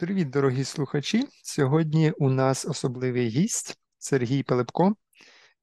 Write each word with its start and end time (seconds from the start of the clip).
Привіт, 0.00 0.30
дорогі 0.30 0.64
слухачі. 0.64 1.24
Сьогодні 1.42 2.10
у 2.10 2.30
нас 2.30 2.66
особливий 2.66 3.28
гість 3.28 3.78
Сергій 3.98 4.42
Пилипко. 4.42 4.94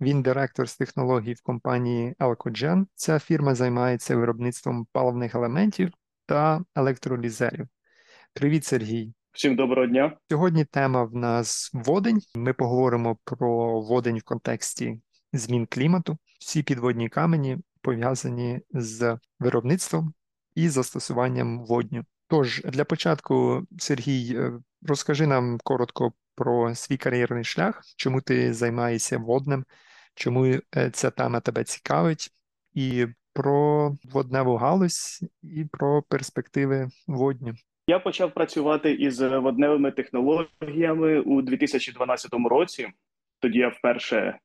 Він 0.02 0.21
директор 0.21 0.70
з 0.70 0.78
технологій 0.78 1.33
в 1.33 1.42
компанії 1.42 2.15
Alcogen. 2.20 2.86
Ця 2.96 3.20
фірма 3.20 3.55
займається 3.55 4.15
виробництвом 4.15 4.87
паливних 4.92 5.36
елементів 5.36 5.92
та 6.26 6.63
електролізерів. 6.76 7.68
Привіт, 8.33 8.65
Сергій. 8.65 9.13
Всім 9.31 9.55
доброго 9.55 9.87
дня. 9.87 10.18
Сьогодні 10.29 10.65
тема 10.65 11.04
в 11.04 11.15
нас 11.15 11.72
водень. 11.74 12.22
Ми 12.35 12.54
поговоримо 12.54 13.17
про 13.24 13.81
водень 13.81 14.17
в 14.17 14.24
контексті 14.24 15.01
змін 15.33 15.67
клімату. 15.69 16.17
Всі 16.40 16.63
підводні 16.63 17.09
камені 17.09 17.58
пов'язані 17.81 18.59
з 18.72 19.17
виробництвом 19.40 20.13
і 20.55 20.70
застосуванням 20.70 21.66
водню. 21.66 22.04
Тож 22.27 22.62
для 22.62 22.86
початку, 22.86 23.67
Сергій, 23.77 24.35
е, 24.35 24.52
розкажи 24.88 25.27
нам 25.27 25.58
коротко 25.63 26.13
про 26.35 26.76
свій 26.76 26.98
кар'єрний 26.98 27.44
шлях, 27.44 27.81
чому 27.98 28.22
ти 28.22 28.54
займаєшся 28.54 29.18
водним, 29.18 29.66
чому 30.16 30.45
е, 30.45 30.62
ця 30.94 31.09
тема 31.09 31.40
тебе 31.40 31.63
цікавить, 31.63 32.30
і 32.73 33.08
про 33.34 33.91
водневу 34.04 34.55
галузь, 34.55 35.23
і 35.44 35.66
про 35.71 36.02
перспективи 36.02 36.88
водню. 37.08 37.54
Я 37.88 37.99
почав 37.99 38.34
працювати 38.34 38.91
із 38.91 39.21
водневими 39.21 39.91
технологіями 39.91 41.20
у 41.20 41.41
2012 41.41 42.32
році. 42.49 42.88
Тоді 43.40 43.59
я 43.59 43.70
вперше 43.70 44.40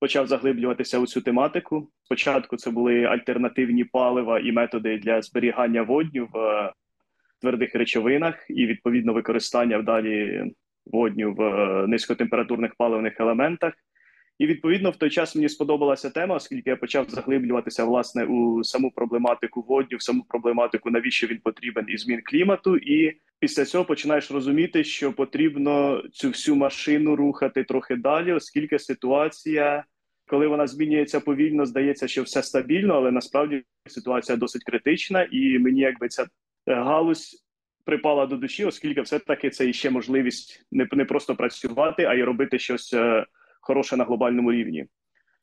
почав 0.00 0.26
заглиблюватися 0.26 0.98
у 0.98 1.06
цю 1.06 1.20
тематику. 1.20 1.90
Спочатку 2.04 2.56
це 2.56 2.70
були 2.70 3.04
альтернативні 3.04 3.84
палива 3.84 4.40
і 4.40 4.52
методи 4.52 4.98
для 4.98 5.22
зберігання 5.22 5.82
водню 5.82 6.28
в 6.32 6.72
твердих 7.44 7.74
речовинах 7.74 8.46
і 8.48 8.66
відповідно 8.66 9.12
використання 9.12 9.78
вдалі 9.78 10.44
водню 10.86 11.34
в 11.34 11.42
е, 11.42 11.86
низькотемпературних 11.86 12.74
паливних 12.74 13.20
елементах. 13.20 13.72
І 14.38 14.46
відповідно 14.46 14.90
в 14.90 14.96
той 14.96 15.10
час 15.10 15.36
мені 15.36 15.48
сподобалася 15.48 16.10
тема, 16.10 16.34
оскільки 16.34 16.70
я 16.70 16.76
почав 16.76 17.10
заглиблюватися 17.10 17.84
власне 17.84 18.24
у 18.24 18.64
саму 18.64 18.90
проблематику 18.90 19.64
водню, 19.68 19.96
в 19.96 20.02
саму 20.02 20.24
проблематику, 20.28 20.90
навіщо 20.90 21.26
він 21.26 21.38
потрібен 21.38 21.86
і 21.88 21.96
змін 21.96 22.20
клімату. 22.24 22.76
І 22.76 23.12
після 23.38 23.64
цього 23.64 23.84
починаєш 23.84 24.30
розуміти, 24.30 24.84
що 24.84 25.12
потрібно 25.12 26.02
цю 26.12 26.28
всю 26.28 26.56
машину 26.56 27.16
рухати 27.16 27.64
трохи 27.64 27.96
далі, 27.96 28.32
оскільки 28.32 28.78
ситуація, 28.78 29.84
коли 30.26 30.46
вона 30.46 30.66
змінюється 30.66 31.20
повільно, 31.20 31.66
здається, 31.66 32.08
що 32.08 32.22
все 32.22 32.42
стабільно, 32.42 32.94
але 32.94 33.10
насправді 33.10 33.62
ситуація 33.86 34.36
досить 34.36 34.64
критична, 34.64 35.28
і 35.30 35.58
мені 35.58 35.80
якби 35.80 36.08
ця 36.08 36.26
Е, 36.66 36.74
галузь 36.74 37.43
припала 37.84 38.26
до 38.26 38.36
душі, 38.36 38.64
оскільки 38.64 39.00
все-таки 39.00 39.50
це 39.50 39.68
іще 39.68 39.90
можливість 39.90 40.66
не 40.72 40.88
не 40.92 41.04
просто 41.04 41.36
працювати, 41.36 42.04
а 42.04 42.14
й 42.14 42.22
робити 42.22 42.58
щось 42.58 42.94
е, 42.94 43.26
хороше 43.60 43.96
на 43.96 44.04
глобальному 44.04 44.52
рівні. 44.52 44.86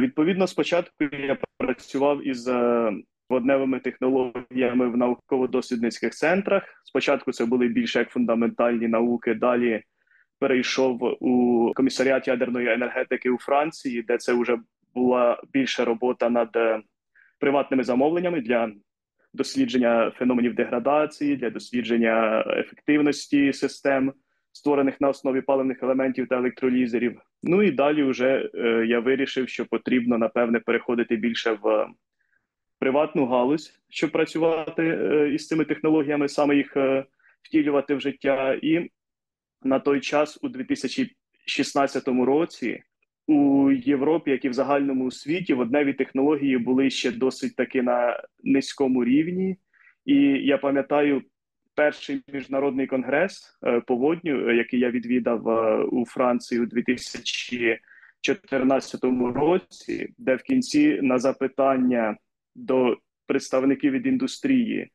Відповідно, 0.02 0.47
спочатку 0.47 1.03
я 1.03 1.38
працював 1.58 2.28
із 2.28 2.47
е, 2.47 2.92
водневими 3.30 3.80
технологіями 3.80 4.89
в 4.89 4.97
науково-дослідницьких 4.97 6.14
центрах. 6.14 6.64
Спочатку 6.84 7.31
це 7.31 7.45
були 7.45 7.67
більше 7.67 8.00
як 8.00 8.09
фундаментальні 8.09 8.88
науки. 8.88 9.34
Далі 9.34 9.84
перейшов 10.39 11.17
у 11.19 11.72
комісаріат 11.75 12.28
ядерної 12.28 12.67
енергетики 12.67 13.30
у 13.30 13.38
Франції, 13.38 14.02
де 14.02 14.17
це 14.17 14.34
вже 14.34 14.58
була 14.94 15.42
більша 15.53 15.86
робота 15.86 16.30
над 16.30 16.58
приватними 17.39 17.84
замовленнями 17.84 18.42
для 18.42 18.72
дослідження 19.34 20.12
феноменів 20.16 20.56
деградації, 20.56 21.36
для 21.36 21.50
дослідження 21.50 22.44
ефективності 22.58 23.54
систем, 23.54 24.14
створених 24.54 25.02
на 25.02 25.10
основі 25.10 25.42
паливних 25.42 25.84
елементів 25.84 26.28
та 26.28 26.38
електролізерів. 26.38 27.22
Ну 27.44 27.64
і 27.64 27.72
далі 27.72 28.03
вже 28.03 28.50
е, 28.56 28.86
я 28.88 29.00
вирішив, 29.00 29.50
що 29.50 29.66
потрібно 29.66 30.18
напевне 30.18 30.59
переходити 30.59 31.16
більше 31.16 31.58
в 31.62 31.88
приватну 32.80 33.25
галузь, 33.25 33.81
щоб 33.90 34.12
працювати 34.12 34.84
е, 34.84 35.34
із 35.34 35.47
цими 35.47 35.66
технологіями, 35.66 36.30
саме 36.30 36.56
їх 36.56 36.78
е, 36.78 37.06
втілювати 37.41 37.96
в 37.96 38.02
життя. 38.02 38.59
І 38.62 38.90
на 39.64 39.80
той 39.80 40.00
час, 40.00 40.40
у 40.41 40.50
2016 40.50 42.08
році, 42.08 42.84
у 43.31 43.72
Європі, 43.72 44.31
як 44.31 44.46
і 44.46 44.50
в 44.50 44.53
загальному 44.53 45.12
світі, 45.12 45.53
водневі 45.53 45.94
технології 45.94 46.58
були 46.58 46.90
ще 46.90 47.12
досить 47.12 47.56
таки 47.56 47.81
на 47.81 48.24
низькому 48.44 49.06
рівні. 49.06 49.58
І 50.06 50.16
я 50.24 50.58
пам'ятаю 50.58 51.22
перший 51.75 52.22
міжнародний 52.34 52.88
конгрес 52.88 53.59
е, 53.64 53.81
по 53.88 53.96
водню, 53.96 54.50
е, 54.50 54.56
який 54.56 54.80
я 54.80 54.91
відвідав 54.91 55.50
е, 55.50 55.84
у 55.84 56.06
Франції 56.06 56.62
у 56.62 56.66
2014 56.66 59.03
році, 59.36 60.14
де 60.18 60.36
в 60.36 60.41
кінці 60.41 61.00
на 61.02 61.20
запитання 61.20 62.18
до 62.56 62.97
представників 63.28 63.91
від 63.91 64.06
індустрії 64.06 64.91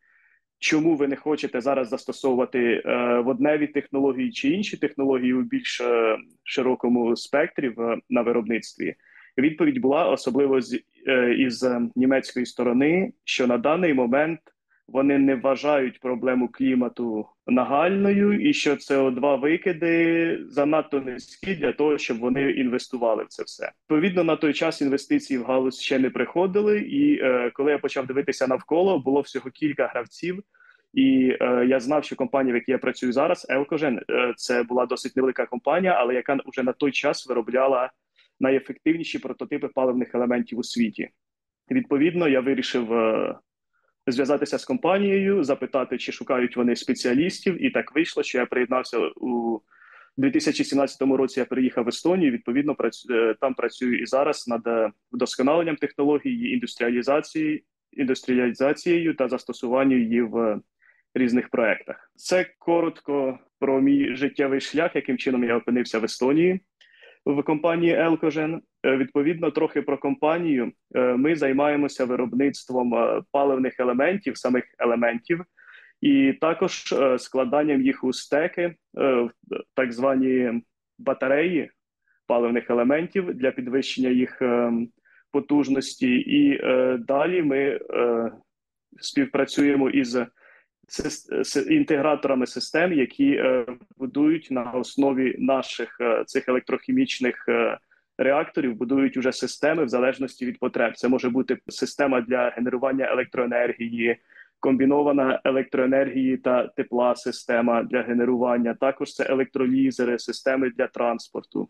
чому 0.59 0.97
ви 0.97 1.09
не 1.09 1.17
хочете 1.17 1.61
зараз 1.61 1.89
застосовувати 1.89 2.59
е, 2.59 3.19
водневі 3.21 3.67
технології 3.67 4.33
чи 4.33 4.49
інші 4.49 4.77
технології 4.77 5.35
у 5.35 5.43
більш 5.43 5.81
е, 5.81 6.17
широкому 6.45 7.17
спектрі 7.17 7.69
в 7.69 7.99
на 8.11 8.23
виробництві? 8.23 8.95
Відповідь 9.39 9.79
була 9.79 10.09
особливо 10.09 10.61
з 10.61 10.81
е, 11.07 11.35
із 11.35 11.67
німецької 11.97 12.47
сторони, 12.47 13.13
що 13.25 13.47
на 13.47 13.59
даний 13.59 13.95
момент 13.95 14.41
вони 14.89 15.19
не 15.19 15.35
вважають 15.35 16.01
проблему 16.01 16.49
клімату 16.49 17.27
нагальною, 17.47 18.49
і 18.49 18.53
що 18.53 18.75
СО2 18.75 19.41
викиди 19.41 20.39
занадто 20.49 21.01
низькі 21.01 21.55
для 21.55 21.73
того, 21.73 21.99
щоб 21.99 22.19
вони 22.19 22.51
інвестували 22.51 23.25
в 23.25 23.29
це 23.29 23.43
все. 23.43 23.73
Відповідно, 23.83 24.25
на 24.25 24.37
той 24.37 24.53
час 24.53 24.83
інвестиції 24.83 25.39
в 25.39 25.45
галузь 25.45 25.81
ще 25.81 25.99
не 25.99 26.11
приходили. 26.11 26.79
І 26.79 27.19
е, 27.23 27.51
коли 27.55 27.73
я 27.73 27.79
почав 27.79 28.07
дивитися 28.07 28.47
навколо, 28.47 28.99
було 28.99 29.21
всього 29.21 29.51
кілька 29.51 29.87
гравців. 29.87 30.43
І 30.95 31.37
е, 31.41 31.67
я 31.69 31.81
знав, 31.81 32.05
що 32.05 32.17
компанія, 32.17 32.53
в 32.53 32.57
якій 32.57 32.73
я 32.73 32.79
працюю 32.79 33.13
зараз, 33.13 33.47
Елкожен, 33.51 34.01
це 34.37 34.63
була 34.63 34.87
досить 34.87 35.17
невелика 35.17 35.47
компанія, 35.47 35.93
але 35.93 36.15
яка 36.15 36.39
вже 36.47 36.63
на 36.63 36.73
той 36.73 36.93
час 36.93 37.29
виробляла 37.29 37.91
найефективніші 38.41 39.19
прототипи 39.19 39.69
паливних 39.69 40.15
елементів 40.15 40.59
у 40.59 40.63
світі. 40.63 41.09
Відповідно, 41.71 42.29
я 42.29 42.41
вирішив 42.41 42.93
е, 42.93 43.35
зв'язатися 44.07 44.59
з 44.59 44.65
компанією, 44.65 45.45
запитати, 45.45 45.99
чи 45.99 46.13
шукають 46.13 46.57
вони 46.57 46.77
спеціалістів, 46.77 47.65
і 47.65 47.71
так 47.71 47.95
вийшло, 47.95 48.23
що 48.23 48.39
я 48.39 48.47
приєднався 48.47 48.99
у 49.17 49.61
2017 50.17 51.03
році. 51.03 51.41
Я 51.41 51.47
приїхав 51.47 51.85
в 51.85 51.89
Естонію. 51.89 52.33
Відповідно, 52.33 52.77
е, 53.11 53.35
там 53.41 53.55
працюю 53.55 54.03
і 54.03 54.07
зараз 54.07 54.49
над 54.49 54.67
е, 54.67 54.91
вдосконаленням 55.13 55.77
технології, 55.77 56.55
індустріалізації, 56.55 57.65
індустріалізацією 57.93 59.15
та 59.15 59.29
застосуванням 59.29 60.01
її 60.01 60.23
в 60.23 60.61
різних 61.15 61.49
проектах. 61.49 62.11
Це 62.17 62.47
коротко 62.59 63.39
про 63.59 63.81
мій 63.81 64.15
життєвий 64.15 64.61
шлях, 64.61 64.97
яким 64.97 65.19
чином 65.19 65.45
я 65.45 65.57
опинився 65.57 65.99
в 65.99 66.05
Естонії 66.05 66.61
в 67.27 67.43
компанії 67.43 67.93
Елкожен. 67.93 68.63
Відповідно, 68.87 69.51
трохи 69.51 69.83
про 69.83 69.99
компанію. 69.99 70.73
Е, 70.95 71.01
ми 71.17 71.37
займаємося 71.37 72.05
виробництвом 72.05 72.95
е, 72.95 73.23
паливних 73.33 73.81
елементів, 73.81 74.39
самих 74.39 74.65
елементів, 74.79 75.45
і 76.01 76.33
також 76.33 76.93
е, 76.93 77.19
складанням 77.19 77.83
їх 77.83 78.05
у 78.05 78.13
стеки, 78.13 78.75
так 79.75 79.93
звані 79.93 80.63
батареї 80.99 81.71
паливних 82.27 82.71
елементів 82.71 83.35
для 83.35 83.51
підвищення 83.51 84.09
їх 84.09 84.43
потужності. 85.33 86.15
І 86.17 86.61
далі 86.99 87.43
ми 87.43 87.81
співпрацюємо 89.01 89.91
із 89.91 90.19
інтеграторами 91.69 92.47
систем, 92.47 92.93
які 92.93 93.31
е, 93.31 93.67
будують 93.97 94.49
на 94.51 94.71
основі 94.71 95.37
наших 95.39 95.97
е, 96.01 96.25
цих 96.27 96.49
електрохімічних 96.49 97.45
е, 97.49 97.79
реакторів, 98.19 98.75
будують 98.75 99.17
уже 99.17 99.33
системи 99.33 99.85
в 99.85 99.89
залежності 99.89 100.47
від 100.47 100.59
потреб. 100.59 100.97
Це 100.97 101.09
може 101.09 101.31
бути 101.31 101.59
система 101.69 102.21
для 102.21 102.51
генерування 102.51 103.07
електроенергії. 103.13 104.17
Комбінована 104.61 105.41
електроенергії 105.45 106.37
та 106.37 106.67
тепла 106.67 107.17
система 107.17 107.83
для 107.83 108.03
генерування. 108.03 108.75
Також 108.75 109.15
це 109.15 109.27
електролізери, 109.29 110.19
системи 110.19 110.71
для 110.71 110.87
транспорту. 110.87 111.69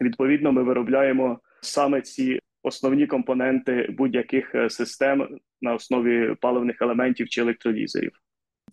Відповідно, 0.00 0.52
ми 0.52 0.62
виробляємо 0.62 1.40
саме 1.60 2.00
ці 2.00 2.40
основні 2.62 3.06
компоненти 3.06 3.94
будь-яких 3.98 4.54
систем 4.68 5.38
на 5.60 5.74
основі 5.74 6.34
паливних 6.40 6.82
елементів 6.82 7.28
чи 7.28 7.40
електролізерів. 7.40 8.12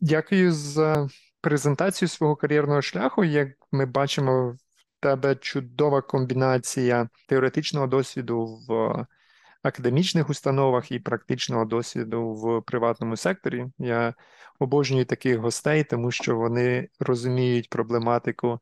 Дякую 0.02 0.52
за 0.52 1.08
презентацію 1.42 2.10
свого 2.10 2.36
кар'єрного 2.36 2.82
шляху. 2.82 3.24
Як 3.24 3.48
ми 3.72 3.86
бачимо, 3.86 4.58
тебе 5.00 5.36
чудова 5.36 6.02
комбінація 6.02 7.10
теоретичного 7.28 7.88
досвіду 7.88 8.60
в 8.68 9.06
академічних 9.64 10.30
установах 10.30 10.92
і 10.92 11.00
практичного 11.00 11.66
досвіду 11.66 12.34
в 12.34 12.62
приватному 12.62 13.18
секторі. 13.18 13.66
Я 13.78 14.14
обожнюю 14.60 15.06
таких 15.06 15.38
гостей, 15.38 15.84
тому 15.84 16.12
що 16.12 16.36
вони 16.36 16.90
розуміють 17.00 17.70
проблематику 17.70 18.60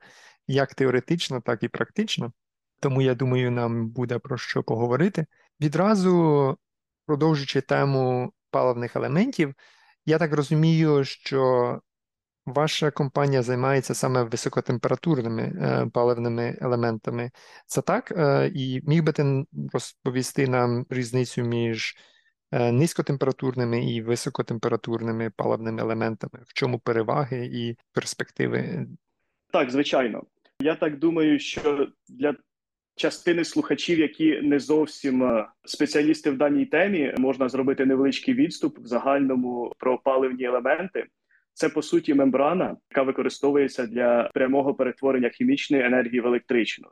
як 0.48 0.74
теоретично, 0.74 1.42
так 1.42 1.64
і 1.64 1.68
практично. 1.68 2.32
Тому 2.80 3.02
я 3.02 3.16
думаю, 3.16 3.52
нам 3.52 3.90
буде 3.90 4.20
про 4.20 4.38
що 4.38 4.64
поговорити. 4.64 5.26
Відразу 5.62 6.58
продовжуючи 7.06 7.62
тему 7.62 8.34
паливних 8.52 8.96
елементів, 8.96 9.56
я 10.06 10.18
так 10.18 10.34
розумію, 10.34 11.04
що 11.04 11.82
ваша 12.48 12.92
компанія 12.92 13.42
займається 13.42 13.94
саме 13.94 14.24
високотемпературними 14.24 15.42
е, 15.42 15.88
паливними 15.94 16.58
елементами. 16.62 17.32
Це 17.66 17.82
так? 17.82 18.12
Е, 18.12 18.52
і 18.56 18.82
міг 18.88 19.04
би 19.04 19.12
ти 19.12 19.46
розповісти 19.74 20.48
нам 20.48 20.86
різницю 20.90 21.42
між 21.42 21.96
е, 22.52 22.72
низькотемпературними 22.72 23.92
і 23.92 24.02
високотемпературними 24.02 25.32
паливними 25.36 25.82
елементами? 25.82 26.40
В 26.46 26.54
чому 26.54 26.80
переваги 26.80 27.50
і 27.54 27.76
перспективи? 27.94 28.88
Так, 29.52 29.72
звичайно. 29.72 30.24
Я 30.62 30.76
так 30.76 31.00
думаю, 31.00 31.40
що 31.40 31.88
для 32.10 32.36
частини 32.96 33.44
слухачів, 33.44 34.00
які 34.00 34.42
не 34.42 34.60
зовсім 34.60 35.46
спеціалісти 35.66 36.32
в 36.32 36.38
даній 36.38 36.66
темі, 36.66 37.14
можна 37.18 37.50
зробити 37.50 37.86
невеличкий 37.86 38.34
відступ 38.34 38.80
в 38.80 38.86
загальному 38.86 39.74
про 39.78 39.98
паливні 39.98 40.44
елементи. 40.44 41.08
Це 41.58 41.70
по 41.70 41.82
суті 41.82 42.14
мембрана, 42.14 42.78
яка 42.92 43.02
використовується 43.02 43.88
для 43.88 44.32
прямого 44.34 44.74
перетворення 44.74 45.30
хімічної 45.30 45.84
енергії 45.84 46.22
в 46.22 46.28
електричну. 46.28 46.88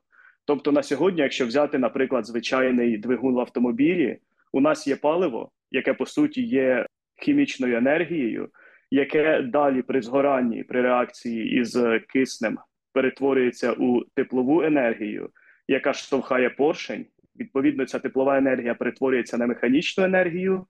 Тобто, 0.45 0.71
на 0.71 0.83
сьогодні, 0.83 1.21
якщо 1.21 1.45
взяти, 1.45 1.77
наприклад, 1.77 2.25
звичайний 2.25 2.97
двигун 2.97 3.35
в 3.35 3.39
автомобілі, 3.39 4.17
у 4.51 4.61
нас 4.61 4.87
є 4.87 4.95
паливо, 4.95 5.51
яке 5.71 5.93
по 5.93 6.05
суті 6.05 6.41
є 6.41 6.85
хімічною 7.21 7.77
енергією, 7.77 8.49
яке 8.91 9.41
далі 9.41 9.81
при 9.81 10.01
згоранні 10.01 10.63
при 10.63 10.81
реакції 10.81 11.59
із 11.59 11.77
киснем 12.09 12.57
перетворюється 12.93 13.73
у 13.73 14.01
теплову 14.15 14.61
енергію, 14.61 15.29
яка 15.67 15.93
штовхає 15.93 16.49
поршень. 16.49 17.05
Відповідно, 17.39 17.85
ця 17.85 17.99
теплова 17.99 18.37
енергія 18.37 18.75
перетворюється 18.75 19.37
на 19.37 19.47
механічну 19.47 20.03
енергію. 20.03 20.65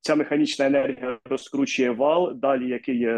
Ця 0.00 0.14
механічна 0.14 0.66
енергія 0.66 1.18
розкручує 1.24 1.90
вал, 1.90 2.34
далі 2.34 2.68
який 2.68 3.08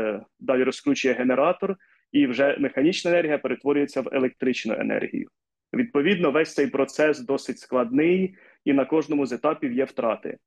далі 0.41 0.63
розкручує 0.65 1.15
генератор, 1.15 1.77
і 2.13 2.27
вже 2.27 2.57
механічна 2.59 3.11
енергія 3.11 3.39
перетворюється 3.39 4.01
в 4.01 4.09
електричну 4.13 4.75
енергію. 4.79 5.29
Відповідно, 5.75 6.31
весь 6.31 6.55
цей 6.55 6.67
процес 6.67 7.21
досить 7.21 7.59
складний, 7.59 8.35
і 8.65 8.73
на 8.73 8.85
кожному 8.85 9.27
з 9.27 9.33
етапів 9.33 9.73
є 9.73 9.85
втрати. 9.85 10.39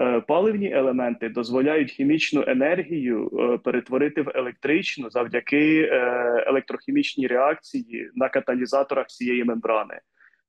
Е, 0.00 0.20
паливні 0.20 0.72
елементи 0.72 1.28
дозволяють 1.28 1.90
хімічну 1.90 2.44
енергію 2.46 3.30
е, 3.32 3.58
перетворити 3.58 4.22
в 4.22 4.32
електричну 4.34 5.10
завдяки 5.10 5.82
е, 5.82 5.98
електрохімічній 6.46 7.26
реакції 7.26 8.10
на 8.14 8.28
каталізаторах 8.28 9.06
цієї 9.06 9.44
мембрани. 9.44 10.00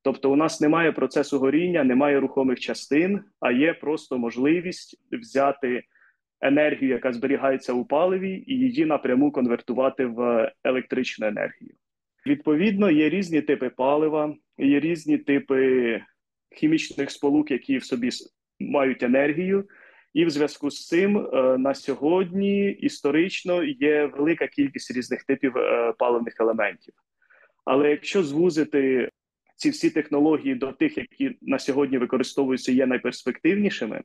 Тобто, 0.04 0.30
у 0.30 0.36
нас 0.36 0.60
немає 0.60 0.92
процесу 0.92 1.38
горіння, 1.38 1.84
немає 1.84 2.20
рухомих 2.20 2.60
частин, 2.60 3.20
а 3.40 3.52
є 3.52 3.74
просто 3.74 4.18
можливість 4.18 5.00
взяти 5.12 5.82
енергію, 6.40 6.90
яка 6.90 7.12
зберігається 7.12 7.72
у 7.72 7.84
паливі, 7.84 8.44
і 8.46 8.54
її 8.54 8.84
напряму 8.86 9.32
конвертувати 9.32 10.06
в 10.06 10.52
електричну 10.64 11.26
енергію. 11.26 11.74
Відповідно, 12.26 12.90
є 12.90 13.08
різні 13.08 13.42
типи 13.42 13.70
палива, 13.70 14.34
є 14.58 14.80
різні 14.80 15.18
типи 15.18 16.00
хімічних 16.50 17.10
сполук, 17.10 17.50
які 17.50 17.78
в 17.78 17.84
собі 17.84 18.10
мають 18.60 19.02
енергію. 19.02 19.64
І 20.14 20.24
в 20.24 20.30
зв'язку 20.30 20.70
з 20.70 20.86
цим 20.86 21.18
е, 21.18 21.58
на 21.58 21.74
сьогодні 21.74 22.70
історично 22.70 23.64
є 23.64 24.06
велика 24.06 24.46
кількість 24.46 24.96
різних 24.96 25.24
типів 25.24 25.56
е, 25.56 25.92
паливних 25.98 26.40
елементів. 26.40 26.94
Але 27.64 27.90
якщо 27.90 28.22
звузити 28.22 29.10
ці 29.56 29.70
всі 29.70 29.90
технології 29.90 30.54
до 30.54 30.72
тих, 30.72 30.98
які 30.98 31.36
на 31.42 31.58
сьогодні 31.58 31.98
використовуються, 31.98 32.72
є 32.72 32.86
найперспективнішими, 32.86 34.02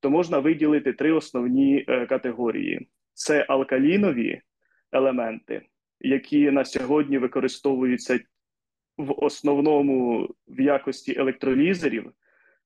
то 0.00 0.10
можна 0.10 0.38
виділити 0.38 0.92
три 0.92 1.12
основні 1.12 1.84
е, 1.88 2.06
категорії: 2.06 2.88
це 3.14 3.46
алкалінові 3.48 4.40
елементи, 4.92 5.62
які 6.00 6.50
на 6.50 6.64
сьогодні 6.64 7.18
використовуються 7.18 8.20
в 8.96 9.24
основному 9.24 10.28
в 10.48 10.60
якості 10.60 11.14
електролізерів. 11.18 12.12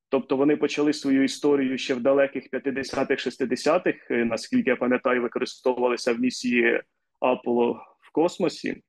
Тобто 0.08 0.36
вони 0.36 0.56
почали 0.56 0.92
свою 0.92 1.24
історію 1.24 1.78
ще 1.78 1.94
в 1.94 2.00
далеких 2.00 2.50
50-х, 2.52 3.26
60-х, 3.26 3.98
е, 4.10 4.24
наскільки 4.24 4.70
я 4.70 4.76
пам'ятаю, 4.76 5.22
використовувалися 5.22 6.12
в 6.12 6.20
місії 6.20 6.82
Аполло 7.20 7.80
в 8.00 8.12
космосі. 8.12 8.82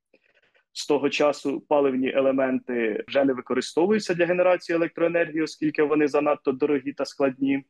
З 0.78 0.88
того 0.88 1.10
часу 1.10 1.62
паливні 1.70 2.12
елементи 2.12 3.04
вже 3.08 3.26
не 3.26 3.34
використовуються 3.34 4.14
для 4.14 4.26
генерації 4.26 4.76
електроенергії, 4.76 5.42
оскільки 5.42 5.84
вони 5.84 6.08
занадто 6.08 6.52
дорогі 6.52 6.94
та 6.94 7.06
складні 7.06 7.64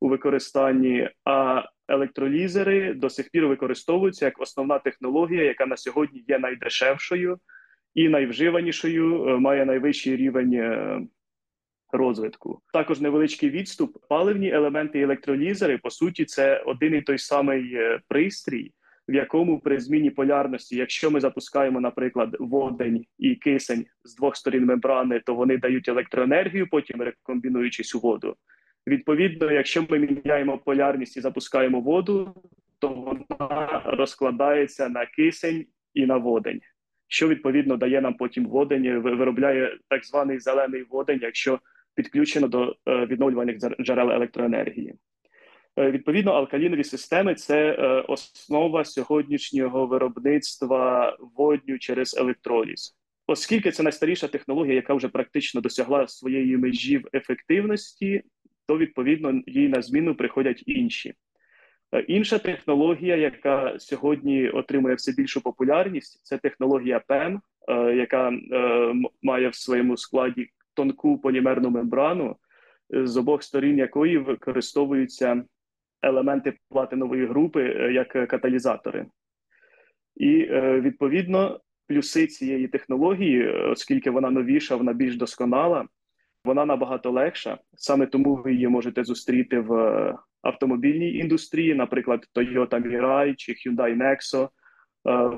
у 0.00 0.08
використанні. 0.08 1.10
А 1.24 1.62
електролізери 1.88 2.94
до 2.94 3.10
сих 3.10 3.30
пір 3.30 3.46
використовуються 3.46 4.24
як 4.24 4.40
основна 4.40 4.78
технологія, 4.78 5.44
яка 5.44 5.66
на 5.66 5.76
сьогодні 5.76 6.24
є 6.28 6.38
найдешевшою 6.38 7.38
і 7.94 8.08
найвживанішою, 8.08 9.28
е, 9.28 9.38
має 9.38 9.64
найвищий 9.64 10.16
рівень 10.16 10.54
е, 10.54 11.00
розвитку. 11.92 12.60
Також 12.72 13.00
невеличкий 13.00 13.50
відступ. 13.50 13.96
Паливні 14.08 14.50
елементи 14.50 14.98
і 14.98 15.02
електролізери 15.02 15.78
по 15.78 15.90
суті 15.90 16.24
це 16.24 16.62
один 16.66 16.94
і 16.94 17.02
той 17.02 17.18
самий 17.18 17.74
е, 17.74 18.00
пристрій, 18.08 18.72
в 19.10 19.14
якому 19.14 19.60
при 19.60 19.80
зміні 19.80 20.10
полярності, 20.10 20.76
якщо 20.76 21.10
ми 21.10 21.20
запускаємо, 21.20 21.80
наприклад, 21.80 22.36
водень 22.40 23.06
і 23.18 23.34
кисень 23.34 23.86
з 24.04 24.16
двох 24.16 24.36
сторін 24.36 24.64
мембрани, 24.64 25.20
то 25.20 25.34
вони 25.34 25.58
дають 25.58 25.88
електроенергію, 25.88 26.68
потім 26.70 27.02
рекомбінуючись 27.02 27.94
у 27.94 28.00
воду. 28.00 28.36
Відповідно, 28.86 29.50
якщо 29.50 29.86
ми 29.90 29.98
міняємо 29.98 30.58
полярність 30.58 31.16
і 31.16 31.20
запускаємо 31.20 31.80
воду, 31.80 32.34
то 32.78 32.88
вона 32.88 33.82
розкладається 33.84 34.88
на 34.88 35.06
кисень 35.06 35.66
і 35.94 36.06
на 36.06 36.16
водень, 36.16 36.60
що 37.08 37.28
відповідно 37.28 37.76
дає 37.76 38.00
нам 38.00 38.14
потім 38.14 38.46
водень, 38.46 38.98
виробляє 38.98 39.78
так 39.88 40.04
званий 40.04 40.38
зелений 40.38 40.82
водень, 40.82 41.18
якщо 41.22 41.60
підключено 41.94 42.48
до 42.48 42.76
е, 42.88 43.06
відновлювальних 43.06 43.56
джерел 43.80 44.10
електроенергії. 44.10 44.94
Е, 45.80 45.90
відповідно, 45.90 46.32
алкалінові 46.32 46.84
системи 46.84 47.34
це 47.34 47.72
е, 47.72 47.84
основа 48.00 48.84
сьогоднішнього 48.84 49.86
виробництва 49.86 51.16
водню 51.36 51.78
через 51.78 52.16
електроліз. 52.16 52.96
Оскільки 53.26 53.70
це 53.70 53.82
найстаріша 53.82 54.28
технологія, 54.28 54.74
яка 54.74 54.94
вже 54.94 55.08
практично 55.08 55.60
досягла 55.60 56.08
своєї 56.08 56.56
межі 56.56 56.98
в 56.98 57.08
ефективності, 57.14 58.22
то 58.66 58.78
відповідно 58.78 59.42
їй 59.46 59.68
на 59.68 59.82
зміну 59.82 60.14
приходять 60.14 60.62
інші. 60.66 61.14
Інша 62.06 62.38
технологія, 62.38 63.16
яка 63.16 63.78
сьогодні 63.78 64.48
отримує 64.48 64.94
все 64.94 65.12
більшу 65.12 65.40
популярність, 65.40 66.20
це 66.22 66.38
технологія 66.38 67.00
ПЕМ, 67.00 67.40
яка 67.96 68.32
має 69.22 69.48
в 69.48 69.54
своєму 69.54 69.96
складі 69.96 70.48
тонку 70.74 71.18
полімерну 71.18 71.70
мембрану, 71.70 72.36
е, 72.94 73.06
з 73.06 73.16
обох 73.16 73.42
сторін 73.42 73.78
якої 73.78 74.18
використовуються 74.18 75.44
елементи 76.02 76.52
платинової 76.68 77.26
групи 77.26 77.62
е, 77.62 77.92
як 77.92 78.08
каталізатори. 78.08 79.06
І 80.16 80.40
е, 80.40 80.80
відповідно 80.80 81.60
плюси 81.88 82.26
цієї 82.26 82.68
технології, 82.68 83.48
оскільки 83.48 84.10
вона 84.10 84.30
новіша, 84.30 84.76
вона 84.76 84.92
більш 84.92 85.16
досконала, 85.16 85.86
вона 86.44 86.64
набагато 86.64 87.10
легша. 87.10 87.58
Саме 87.74 88.06
тому 88.06 88.34
ви 88.34 88.52
її 88.52 88.68
можете 88.68 89.04
зустріти 89.04 89.60
в 89.60 89.74
автомобільній 90.42 91.14
індустрії, 91.14 91.74
наприклад, 91.74 92.26
Toyota 92.34 92.86
Mirai 92.86 93.34
чи 93.36 93.52
Hyundai 93.52 93.96
Nexo. 93.96 94.48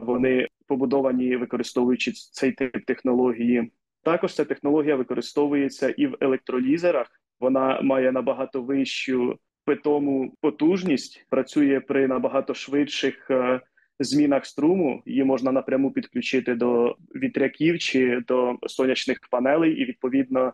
Вони 0.07 0.49
побудовані 0.67 1.37
використовуючи 1.37 2.13
цей 2.13 2.53
тип 2.53 2.85
технології. 2.87 3.73
Також 4.03 4.35
ця 4.35 4.45
технологія 4.45 4.97
використовується 4.97 5.89
і 5.89 6.07
в 6.07 6.17
електролізерах. 6.21 7.07
Вона 7.41 7.81
має 7.81 8.13
набагато 8.13 8.63
вищу 8.63 9.39
питому 9.75 10.35
потужність, 10.41 11.27
працює 11.29 11.81
при 11.81 12.09
набагато 12.09 12.55
швидших 12.55 13.31
е, 13.31 13.61
змінах 14.01 14.47
струму. 14.47 15.03
Її 15.07 15.25
можна 15.25 15.53
напряму 15.53 15.91
підключити 15.93 16.55
до 16.55 16.97
вітряків 17.15 17.79
чи 17.79 18.21
до 18.29 18.57
сонячних 18.67 19.19
панелей, 19.31 19.73
і 19.73 19.85
відповідно, 19.85 20.53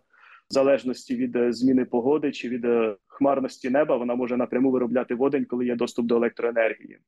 в 0.51 0.55
залежності 0.55 1.17
від 1.17 1.37
е, 1.37 1.53
зміни 1.53 1.85
погоди 1.85 2.33
чи 2.33 2.49
від 2.49 2.65
е, 2.65 2.97
хмарності 3.07 3.71
неба, 3.71 3.97
вона 3.97 4.15
може 4.15 4.37
напряму 4.37 4.71
виробляти 4.71 5.15
водень, 5.15 5.45
коли 5.45 5.67
є 5.67 5.75
доступ 5.75 6.07
до 6.07 6.17
електроенергії. 6.17 6.99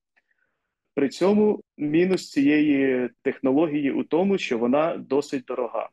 При 0.95 1.09
цьому 1.09 1.61
мінус 1.79 2.31
цієї 2.31 3.09
технології 3.23 3.93
у 3.93 4.05
тому, 4.05 4.39
що 4.39 4.59
вона 4.59 4.97
досить 4.97 5.45
дорога 5.45 5.89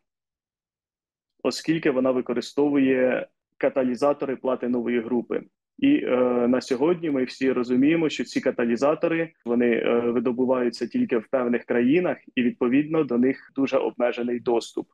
оскільки 1.43 1.91
вона 1.91 2.11
використовує 2.11 3.27
каталізатори 3.57 4.35
платинової 4.35 5.01
групи. 5.01 5.41
І 5.77 5.95
е, 5.95 6.17
на 6.47 6.61
сьогодні 6.61 7.11
ми 7.11 7.23
всі 7.23 7.51
розуміємо, 7.51 8.09
що 8.09 8.23
ці 8.23 8.41
каталізатори 8.41 9.31
вони 9.45 9.71
е, 9.71 9.99
видобуваються 9.99 10.87
тільки 10.87 11.17
в 11.17 11.27
певних 11.27 11.65
країнах, 11.65 12.17
і 12.35 12.43
відповідно 12.43 13.03
до 13.03 13.17
них 13.17 13.51
дуже 13.55 13.77
обмежений 13.77 14.39
доступ. 14.39 14.87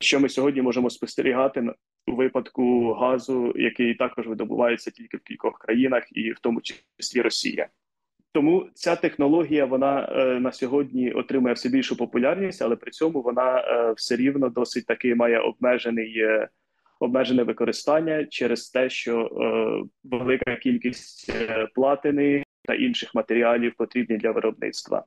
Що 0.00 0.20
ми 0.20 0.28
сьогодні 0.28 0.62
можемо 0.62 0.90
спостерігати 0.90 1.72
у 2.06 2.14
випадку 2.14 2.92
газу, 2.92 3.52
який 3.56 3.94
також 3.94 4.26
видобувається 4.26 4.90
тільки 4.90 5.16
в 5.16 5.20
кількох 5.20 5.58
країнах, 5.58 6.04
і 6.12 6.32
в 6.32 6.38
тому 6.38 6.60
числі 6.60 7.20
Росія. 7.20 7.68
Тому 8.32 8.66
ця 8.74 8.96
технологія 8.96 9.64
вона 9.64 10.08
е, 10.12 10.40
на 10.40 10.52
сьогодні 10.52 11.12
отримує 11.12 11.54
все 11.54 11.68
більшу 11.68 11.96
популярність, 11.96 12.62
але 12.62 12.76
при 12.76 12.90
цьому 12.90 13.22
вона 13.22 13.58
е, 13.58 13.92
все 13.92 14.16
рівно 14.16 14.48
досить 14.48 14.86
таки 14.86 15.14
має 15.14 15.38
обмежений 15.38 16.18
е, 16.18 16.48
обмежене 17.04 17.42
використання 17.42 18.24
через 18.24 18.70
те, 18.70 18.90
що 18.90 19.20
е, 19.20 19.88
велика 20.04 20.56
кількість 20.56 21.32
е, 21.34 21.68
платини 21.74 22.44
та 22.64 22.74
інших 22.74 23.14
матеріалів 23.14 23.74
потрібні 23.76 24.16
для 24.16 24.30
виробництва. 24.30 25.04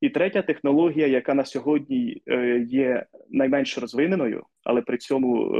І 0.00 0.08
третя 0.08 0.42
технологія, 0.42 1.06
яка 1.06 1.34
на 1.34 1.44
сьогодні 1.44 2.22
е, 2.26 2.58
є 2.68 3.06
найменш 3.30 3.78
розвиненою, 3.78 4.44
але 4.64 4.82
при 4.82 4.98
цьому 4.98 5.54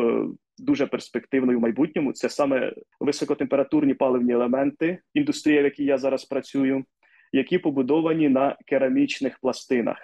дуже 0.58 0.86
перспективною 0.86 1.58
в 1.58 1.62
майбутньому, 1.62 2.12
це 2.12 2.28
саме 2.28 2.72
високотемпературні 3.00 3.94
паливні 3.94 4.32
елементи, 4.32 4.98
індустрія, 5.14 5.60
в 5.60 5.64
якій 5.64 5.84
я 5.84 5.98
зараз 5.98 6.24
працюю, 6.24 6.84
які 7.32 7.58
побудовані 7.58 8.28
на 8.28 8.56
керамічних 8.66 9.38
пластинах. 9.38 9.98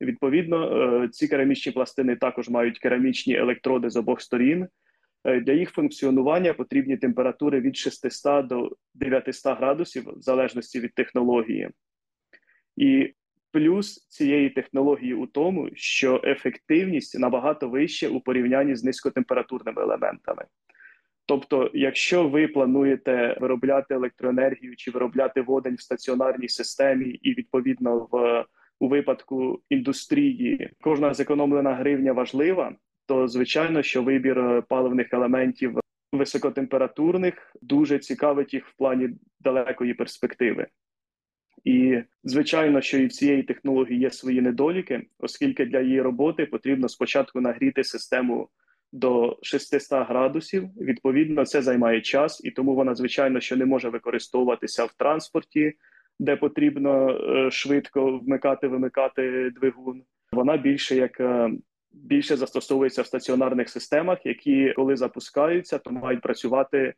Відповідно, 0.00 1.08
ці 1.08 1.28
керамічні 1.28 1.72
пластини 1.72 2.16
також 2.16 2.48
мають 2.48 2.78
керамічні 2.78 3.34
електроди 3.36 3.90
з 3.90 3.96
обох 3.96 4.20
сторін. 4.20 4.66
Для 5.24 5.52
їх 5.52 5.70
функціонування 5.70 6.54
потрібні 6.54 6.96
температури 6.96 7.60
від 7.60 7.76
600 7.76 8.46
до 8.46 8.76
900 8.94 9.58
градусів, 9.58 10.08
в 10.16 10.22
залежності 10.22 10.80
від 10.80 10.94
технології. 10.94 11.70
І 12.76 13.14
Плюс 13.52 14.06
цієї 14.08 14.50
технології 14.50 15.14
у 15.14 15.26
тому, 15.26 15.68
що 15.74 16.20
ефективність 16.24 17.18
набагато 17.18 17.68
вища 17.68 18.08
у 18.08 18.20
порівнянні 18.20 18.74
з 18.74 18.84
низькотемпературними 18.84 19.82
елементами. 19.82 20.44
Тобто, 21.26 21.70
якщо 21.74 22.28
ви 22.28 22.48
плануєте 22.48 23.36
виробляти 23.40 23.94
електроенергію 23.94 24.76
чи 24.76 24.90
виробляти 24.90 25.40
водень 25.40 25.74
в 25.74 25.80
стаціонарній 25.80 26.48
системі, 26.48 27.04
і 27.04 27.34
відповідно 27.34 28.08
в 28.10 28.44
у 28.82 28.88
випадку 28.88 29.62
індустрії 29.68 30.70
кожна 30.80 31.14
зекономлена 31.14 31.74
гривня 31.74 32.12
важлива, 32.12 32.76
то 33.10 33.28
звичайно, 33.28 33.82
що 33.82 34.02
вибір 34.02 34.62
паливних 34.68 35.12
елементів 35.12 35.80
високотемпературних 36.12 37.56
дуже 37.62 37.98
цікавить 37.98 38.54
їх 38.54 38.66
в 38.66 38.76
плані 38.76 39.10
далекої 39.40 39.94
перспективи. 39.94 40.66
І 41.64 42.02
звичайно, 42.24 42.80
що 42.80 42.98
і 42.98 43.06
в 43.06 43.12
цієї 43.12 43.42
технології 43.42 44.00
є 44.00 44.10
свої 44.10 44.40
недоліки, 44.40 45.06
оскільки 45.18 45.66
для 45.66 45.80
її 45.80 46.02
роботи 46.02 46.46
потрібно 46.46 46.88
спочатку 46.88 47.40
нагріти 47.40 47.84
систему 47.84 48.48
до 48.92 49.38
600 49.42 50.08
градусів. 50.08 50.68
Відповідно, 50.80 51.44
це 51.44 51.62
займає 51.62 52.00
час, 52.00 52.44
і 52.44 52.50
тому 52.50 52.74
вона, 52.74 52.94
звичайно, 52.94 53.40
що 53.40 53.56
не 53.56 53.64
може 53.64 53.88
використовуватися 53.88 54.84
в 54.84 54.92
транспорті, 54.92 55.72
де 56.18 56.36
потрібно 56.36 57.10
е, 57.10 57.50
швидко 57.50 58.18
вмикати, 58.18 58.68
вимикати 58.68 59.50
двигун. 59.50 60.02
Вона 60.32 60.56
більше 60.56 60.96
як 60.96 61.20
е, 61.20 61.50
більше 61.92 62.36
застосовується 62.36 63.02
в 63.02 63.06
стаціонарних 63.06 63.68
системах, 63.68 64.26
які 64.26 64.72
коли 64.76 64.96
запускаються, 64.96 65.78
то 65.78 65.90
мають 65.90 66.22
працювати 66.22 66.94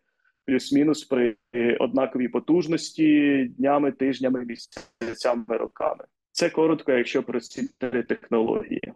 плюс-мінус 0.46 1.04
при 1.04 1.36
однаковій 1.80 2.28
потужності 2.28 3.44
днями, 3.58 3.92
тижнями, 3.92 4.44
місяцями, 4.44 5.44
роками. 5.48 6.04
Це 6.32 6.50
коротко, 6.50 6.92
якщо 6.92 7.22
про 7.22 7.40
ці 7.40 7.68
три 7.78 8.02
технології. 8.02 8.92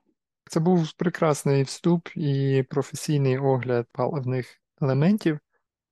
Це 0.48 0.60
був 0.60 0.92
прекрасний 0.92 1.62
вступ 1.62 2.08
і 2.16 2.64
професійний 2.70 3.38
огляд 3.38 3.86
паливних 3.92 4.60
елементів. 4.80 5.38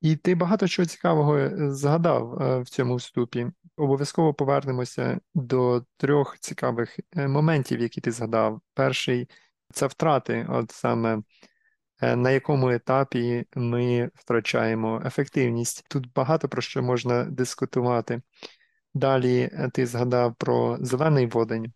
І 0.00 0.16
ти 0.16 0.34
багато 0.34 0.68
чого 0.68 0.86
цікавого 0.86 1.38
е, 1.38 1.52
згадав 1.70 2.42
е, 2.42 2.58
в 2.58 2.68
цьому 2.68 2.96
вступі. 2.96 3.46
Обов'язково 3.76 4.34
повернемося 4.34 5.20
до 5.34 5.84
трьох 5.96 6.38
цікавих 6.38 6.98
е, 7.16 7.28
моментів, 7.28 7.80
які 7.80 8.00
ти 8.00 8.10
згадав. 8.10 8.60
Перший 8.74 9.28
це 9.72 9.86
втрати, 9.86 10.46
от 10.50 10.70
саме 10.70 11.22
Е, 12.04 12.16
на 12.16 12.30
якому 12.30 12.70
етапі 12.70 13.44
ми 13.56 14.10
втрачаємо 14.14 15.02
ефективність. 15.06 15.84
Тут 15.88 16.12
багато 16.14 16.48
про 16.48 16.62
що 16.62 16.82
можна 16.82 17.24
дискутувати. 17.24 18.22
Далі 18.94 19.50
е, 19.52 19.70
ти 19.74 19.86
згадав 19.86 20.34
про 20.38 20.78
зелений 20.80 21.26
водень. 21.26 21.72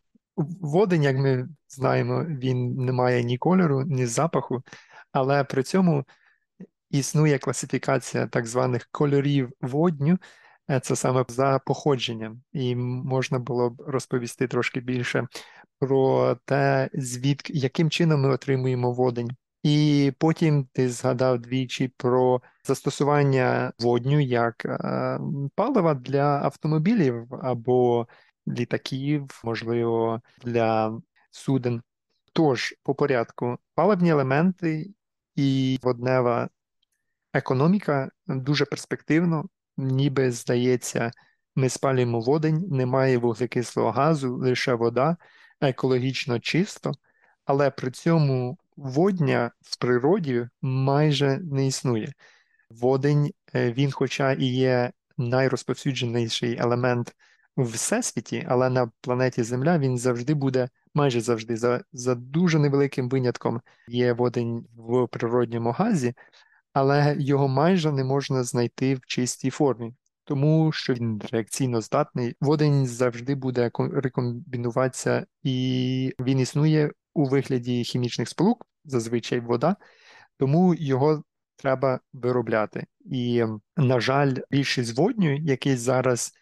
Водень, 0.60 1.02
як 1.02 1.16
ми 1.16 1.48
знаємо, 1.68 2.24
він 2.24 2.74
не 2.74 2.92
має 2.92 3.24
ні 3.24 3.38
кольору, 3.38 3.82
ні 3.84 4.06
запаху, 4.06 4.62
але 5.12 5.44
при 5.44 5.62
цьому 5.62 6.04
існує 6.90 7.38
класифікація 7.38 8.26
так 8.26 8.46
званих 8.46 8.88
кольорів 8.90 9.50
водню, 9.60 10.18
це 10.82 10.96
саме 10.96 11.24
за 11.28 11.58
походженням, 11.58 12.42
і 12.52 12.76
можна 12.76 13.38
було 13.38 13.70
б 13.70 13.82
розповісти 13.86 14.48
трошки 14.48 14.80
більше 14.80 15.26
про 15.78 16.34
те, 16.44 16.90
звідки 16.94 17.52
яким 17.52 17.90
чином 17.90 18.20
ми 18.20 18.28
отримуємо 18.28 18.92
водень. 18.92 19.30
І 19.62 20.12
потім 20.18 20.68
ти 20.72 20.88
згадав 20.88 21.38
двічі 21.38 21.88
про 21.96 22.42
застосування 22.64 23.72
водню 23.78 24.20
як 24.20 24.64
е, 24.64 25.18
палива 25.54 25.94
для 25.94 26.40
автомобілів 26.42 27.34
або 27.42 28.06
літаків, 28.48 29.40
можливо, 29.44 30.20
для 30.44 31.00
суден. 31.30 31.82
Тож, 32.32 32.74
по 32.82 32.94
порядку, 32.94 33.58
паливні 33.74 34.10
елементи 34.10 34.90
і 35.36 35.78
воднева 35.82 36.48
економіка 37.32 38.10
дуже 38.26 38.64
перспективно, 38.64 39.44
ніби 39.78 40.30
здається, 40.30 41.10
ми 41.56 41.68
спалюємо 41.68 42.20
водень, 42.20 42.66
немає 42.70 43.18
вуглекислого 43.18 43.90
газу, 43.90 44.36
лише 44.36 44.74
вода, 44.74 45.16
екологічно 45.60 46.38
чисто, 46.38 46.92
але 47.44 47.70
при 47.70 47.90
цьому 47.90 48.58
водня 48.76 49.50
в 49.60 49.78
природі 49.78 50.48
майже 50.62 51.38
не 51.38 51.66
існує. 51.66 52.12
Водень, 52.70 53.32
е, 53.54 53.72
він, 53.72 53.92
хоча 53.92 54.32
і 54.32 54.44
є 54.44 54.92
найрозповсюдженіший 55.18 56.58
елемент 56.58 57.16
в 57.56 57.62
всесвіті, 57.62 58.46
але 58.48 58.70
на 58.70 58.90
планеті 59.00 59.42
Земля 59.42 59.78
він 59.78 59.98
завжди 59.98 60.34
буде, 60.34 60.68
майже 60.94 61.20
завжди, 61.20 61.56
за, 61.56 61.84
за 61.92 62.14
дуже 62.14 62.58
невеликим 62.58 63.08
винятком 63.08 63.60
є 63.88 64.12
водень 64.12 64.66
в 64.76 65.06
природньому 65.06 65.70
газі, 65.70 66.14
але 66.78 67.16
його 67.18 67.48
майже 67.48 67.92
не 67.92 68.04
можна 68.04 68.44
знайти 68.44 68.94
в 68.94 69.00
чистій 69.06 69.50
формі. 69.50 69.94
Тому 70.24 70.72
що 70.72 70.94
він 70.94 71.22
реакційно 71.32 71.80
здатний, 71.80 72.36
водень 72.40 72.86
завжди 72.86 73.34
буде 73.34 73.70
рекомбінуватися, 73.78 75.26
і 75.42 76.14
він 76.20 76.38
існує 76.38 76.92
у 77.14 77.24
вигляді 77.24 77.84
хімічних 77.84 78.28
сполук, 78.28 78.66
зазвичай 78.84 79.40
вода, 79.40 79.76
тому 80.38 80.74
його 80.74 81.22
треба 81.56 82.00
виробляти. 82.12 82.86
І, 83.00 83.44
на 83.76 84.00
жаль, 84.00 84.34
більшість 84.50 84.96
водню, 84.98 85.36
який 85.36 85.76
зараз 85.76 86.32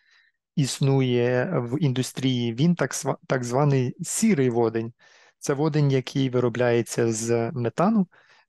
існує 0.57 1.51
в 1.55 1.83
індустрії, 1.83 2.55
він 2.55 2.75
так 2.75 2.93
так 3.27 3.45
званий 3.45 3.97
сірий 4.03 4.51
водень. 4.51 4.93
Це 5.39 5.55
водень, 5.55 5.91
який 5.91 6.31
виробляється 6.31 7.13
з 7.13 7.51
метану, 7.53 8.07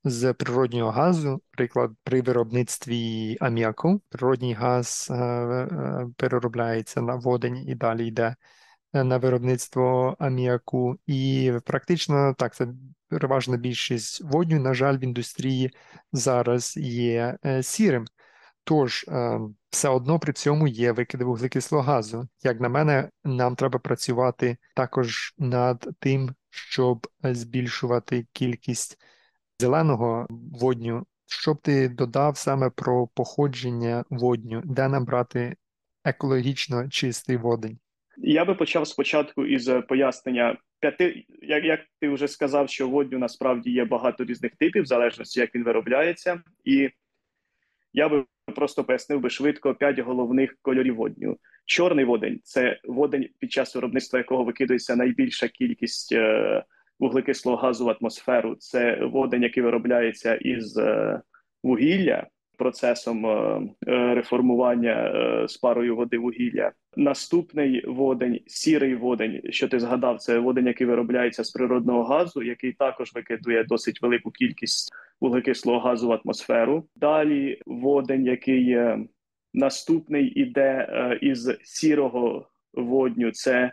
з 0.09 0.33
природнього 0.33 0.91
газу, 0.91 1.41
приклад 1.51 1.91
при 2.03 2.21
виробництві 2.21 3.37
аміаку. 3.39 4.01
Природній 4.09 4.53
газ 4.53 5.07
е, 5.11 5.15
е, 5.15 6.07
переробляється 6.17 7.01
на 7.01 7.15
водень 7.15 7.63
і 7.67 7.75
далі 7.75 8.07
йде 8.07 8.35
Е, 8.93 9.03
на 9.03 9.17
виробництво 9.17 10.15
аміаку, 10.19 10.97
і 11.07 11.53
практично 11.65 12.33
так, 12.33 12.55
це 12.55 12.67
переважна 13.09 13.57
більшість 13.57 14.21
водню, 14.21 14.59
на 14.59 14.73
жаль, 14.73 14.97
в 14.97 15.03
індустрії 15.03 15.71
зараз 16.11 16.77
є 16.77 17.37
сірим. 17.61 18.05
Тож 18.63 19.05
все 19.69 19.89
одно 19.89 20.19
при 20.19 20.33
цьому 20.33 20.67
є 20.67 20.91
викиди 20.91 21.25
вуглекислого 21.25 21.83
газу. 21.83 22.27
Як 22.43 22.59
на 22.59 22.69
мене, 22.69 23.09
нам 23.23 23.55
треба 23.55 23.79
працювати 23.79 24.57
також 24.75 25.33
над 25.37 25.89
тим, 25.99 26.35
щоб 26.49 27.07
збільшувати 27.23 28.27
кількість 28.33 28.97
зеленого 29.59 30.27
водню. 30.29 31.05
Щоб 31.29 31.57
ти 31.57 31.89
додав 31.89 32.37
саме 32.37 32.69
про 32.69 33.07
походження 33.07 34.03
водню, 34.09 34.61
де 34.65 34.87
нам 34.87 35.05
брати 35.05 35.55
екологічно 36.05 36.89
чистий 36.89 37.37
водень? 37.37 37.77
Я 38.17 38.45
би 38.45 38.55
почав 38.55 38.87
спочатку 38.87 39.45
із 39.45 39.69
пояснення 39.89 40.57
п'яти. 40.79 41.25
Як 41.41 41.63
як 41.65 41.79
ти 41.99 42.09
вже 42.09 42.27
сказав, 42.27 42.69
що 42.69 42.89
водню 42.89 43.19
насправді 43.19 43.71
є 43.71 43.85
багато 43.85 44.25
різних 44.25 44.55
типів, 44.55 44.83
в 44.83 44.85
залежності 44.85 45.39
як 45.39 45.55
він 45.55 45.63
виробляється, 45.63 46.41
і 46.65 46.89
Я 47.93 48.09
би 48.09 48.25
просто 48.55 48.83
пояснив 48.83 49.19
би 49.19 49.29
швидко 49.29 49.75
п'ять 49.75 49.99
головних 49.99 50.57
кольорів 50.61 50.95
водню. 50.95 51.37
Чорний 51.65 52.05
водень 52.05 52.39
це 52.43 52.79
водень, 52.83 53.29
під 53.39 53.51
час 53.51 53.75
виробництва 53.75 54.19
якого 54.19 54.43
викидується 54.43 54.95
найбільша 54.95 55.47
кількість 55.47 56.11
е, 56.11 56.63
вуглекислого 56.99 57.57
газу 57.57 57.85
в 57.85 57.89
атмосферу. 57.89 58.55
Це 58.55 59.05
водень, 59.05 59.43
який 59.43 59.63
виробляється 59.63 60.35
із 60.35 60.77
е, 60.77 61.21
вугілля 61.63 62.27
процесом 62.57 63.25
е, 63.25 63.61
е, 63.87 64.15
реформування 64.15 65.13
з 65.47 65.57
парою 65.57 65.95
води 65.95 66.17
вугілля. 66.17 66.71
Наступний 66.95 67.85
водень, 67.85 68.39
сірий 68.47 68.95
водень, 68.95 69.41
що 69.49 69.67
ти 69.67 69.79
згадав, 69.79 70.19
це 70.19 70.39
водень, 70.39 70.67
який 70.67 70.87
виробляється 70.87 71.43
з 71.43 71.51
природного 71.51 72.03
газу, 72.03 72.43
який 72.43 72.73
також 72.73 73.13
викидує 73.15 73.63
досить 73.63 74.01
велику 74.01 74.31
кількість 74.31 74.91
вуглекислого 75.21 75.79
газу 75.79 76.07
в 76.07 76.11
атмосферу. 76.11 76.87
Далі 76.95 77.61
водень, 77.65 78.25
який 78.25 78.77
наступний 79.53 80.25
іде 80.25 80.87
із 81.21 81.57
сірого 81.63 82.49
водню, 82.73 83.31
це 83.31 83.71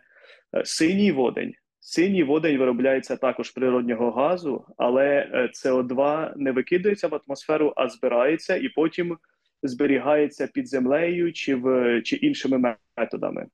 синій 0.65 1.13
водень. 1.13 1.55
Синій 1.87 2.23
водень 2.23 2.59
виробляється 2.59 3.17
також 3.17 3.51
природнього 3.51 4.11
газу, 4.11 4.65
але 4.77 5.29
СО2 5.55 6.33
не 6.37 6.53
викидується 6.53 7.09
в 7.09 7.21
атмосферу, 7.27 7.73
а 7.77 7.89
збирається 7.89 8.57
і 8.57 8.69
потім 8.69 9.19
зберігається 9.63 10.47
під 10.47 10.69
землею 10.69 11.33
чи 11.33 11.55
в 11.55 12.01
чи 12.03 12.17
іншими 12.17 12.77
методами. 12.97 13.47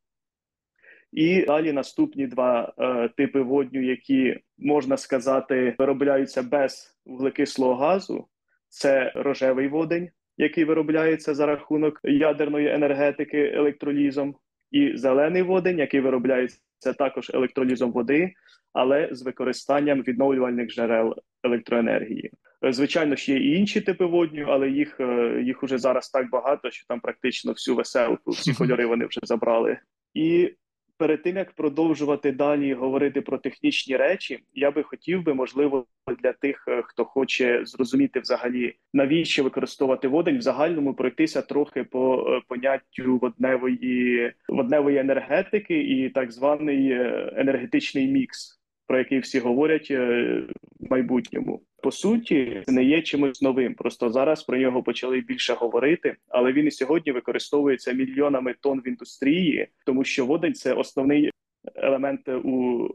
І 1.13 1.43
далі 1.43 1.73
наступні 1.73 2.27
два 2.27 2.73
е, 2.79 3.09
типи 3.17 3.41
водню, 3.41 3.83
які 3.83 4.41
можна 4.59 4.97
сказати 4.97 5.75
виробляються 5.79 6.43
без 6.43 6.99
вуглекислого 7.07 7.75
газу. 7.75 8.27
Це 8.69 9.13
рожевий 9.15 9.69
водень, 9.69 10.09
який 10.37 10.65
виробляється 10.65 11.35
за 11.35 11.47
рахунок 11.47 12.01
ядерної 12.05 12.69
енергетики 12.69 13.53
електролізом, 13.55 14.35
і 14.71 14.97
зелений 14.97 15.43
водень, 15.43 15.79
який 15.79 16.01
виробляється 16.01 16.61
також 16.81 17.31
електролізом 17.35 17.93
води, 17.93 18.33
але 18.73 19.09
з 19.13 19.23
використанням 19.23 20.03
відновлювальних 20.03 20.69
джерел 20.71 21.15
електроенергії. 21.45 22.31
Звичайно, 22.63 23.17
ще 23.17 23.33
є 23.33 23.39
і 23.39 23.59
інші 23.59 23.81
типи 23.81 24.05
водню, 24.05 24.47
але 24.49 24.69
їх 24.69 25.01
е, 25.01 25.43
їх 25.45 25.63
уже 25.63 25.79
зараз 25.79 26.11
так 26.11 26.31
багато, 26.31 26.71
що 26.71 26.87
там 26.89 27.01
практично 27.01 27.53
всю 27.53 27.77
веселку, 27.77 28.31
всі 28.31 28.55
кольори 28.59 28.87
вони 28.87 29.07
вже 29.07 29.21
забрали. 29.23 29.79
І 30.15 30.55
перед 31.01 31.23
тим 31.23 31.37
як 31.37 31.53
продовжувати 31.53 32.33
далі 32.33 32.75
говорити 32.75 33.21
про 33.21 33.39
технічні 33.39 33.97
речі, 33.97 34.39
я 34.55 34.71
би 34.71 34.83
хотів 34.83 35.23
би, 35.23 35.35
можливо, 35.35 35.87
для 36.23 36.33
тих, 36.33 36.65
е, 36.69 36.83
хто 36.85 37.05
хоче 37.05 37.65
зрозуміти 37.65 38.21
взагалі 38.21 38.75
навіщо 38.93 39.45
використовувати 39.45 40.09
водень, 40.09 40.39
в 40.39 40.41
загальному 40.41 40.95
пройтися 40.95 41.43
трохи 41.43 41.85
по 41.85 42.27
е, 42.29 42.41
поняттю 42.49 43.19
водневої 43.19 44.33
водневої 44.49 44.99
енергетики 44.99 45.83
і 45.83 46.11
так 46.11 46.33
званий 46.33 46.93
енергетичний 47.37 48.09
мікс 48.09 48.60
про 48.91 48.99
який 48.99 49.19
всі 49.19 49.39
говорять 49.39 49.89
е, 49.91 50.43
в 50.81 50.91
майбутньому. 50.91 51.63
По 51.83 51.91
суті, 51.91 52.63
це 52.67 52.73
не 52.73 52.85
є 52.85 53.03
чимось 53.03 53.43
новим. 53.43 53.75
Просто 53.75 54.11
зараз 54.11 54.43
про 54.43 54.59
нього 54.59 54.83
почали 54.83 55.21
більше 55.21 55.55
говорити, 55.55 56.17
але 56.29 56.53
він 56.53 56.67
і 56.67 56.71
сьогодні 56.71 57.13
використовується 57.13 57.93
мільйонами 57.93 58.55
тонн 58.61 58.81
в 58.81 58.89
індустрії, 58.89 59.69
тому 59.87 60.05
що 60.05 60.27
водень 60.27 60.55
це 60.55 60.73
основний 60.73 61.31
елемент 61.75 62.29
у 62.29 62.89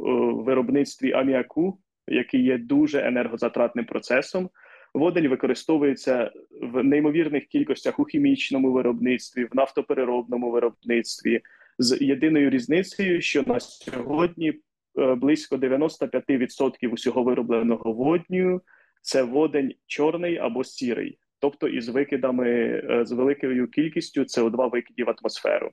виробництві 0.43 1.11
аміаку, 1.11 1.77
який 2.07 2.43
є 2.43 2.57
дуже 2.57 3.07
енергозатратним 3.07 3.85
процесом. 3.85 4.49
Водень 4.93 5.27
використовується 5.27 6.31
в 6.61 6.83
неймовірних 6.83 7.45
кількостях 7.45 7.99
у 7.99 8.05
хімічному 8.05 8.71
виробництві, 8.71 9.43
в 9.43 9.55
нафтопереробному 9.55 10.51
виробництві 10.51 11.41
з 11.79 11.97
єдиною 12.01 12.49
різницею, 12.49 13.21
що 13.21 13.43
на 13.47 13.59
сьогодні 13.59 14.49
Е, 14.49 14.74
близько 14.97 15.55
95% 15.55 16.87
усього 16.89 17.23
виробленого 17.23 17.93
водню 17.93 18.61
це 19.05 19.23
водень 19.23 19.73
чорний 19.87 20.37
або 20.37 20.63
сірий, 20.63 21.19
тобто 21.39 21.67
із 21.67 21.89
викидами 21.89 22.49
е, 22.49 23.05
з 23.05 23.11
великою 23.11 23.67
кількістю 23.67 24.21
СО2 24.21 24.69
викидів 24.71 25.05
в 25.05 25.15
атмосферу. 25.19 25.71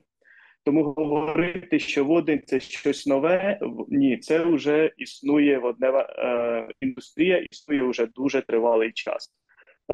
Тому 0.65 0.83
говорити, 0.83 1.79
що 1.79 2.05
водень 2.05 2.41
це 2.45 2.59
щось 2.59 3.07
нове, 3.07 3.59
ні, 3.89 4.17
це 4.17 4.45
вже 4.45 4.91
існує 4.97 5.59
воднева 5.59 6.01
е, 6.01 6.67
індустрія, 6.81 7.37
існує 7.37 7.83
вже 7.83 8.05
дуже 8.05 8.41
тривалий 8.41 8.91
час. 8.91 9.33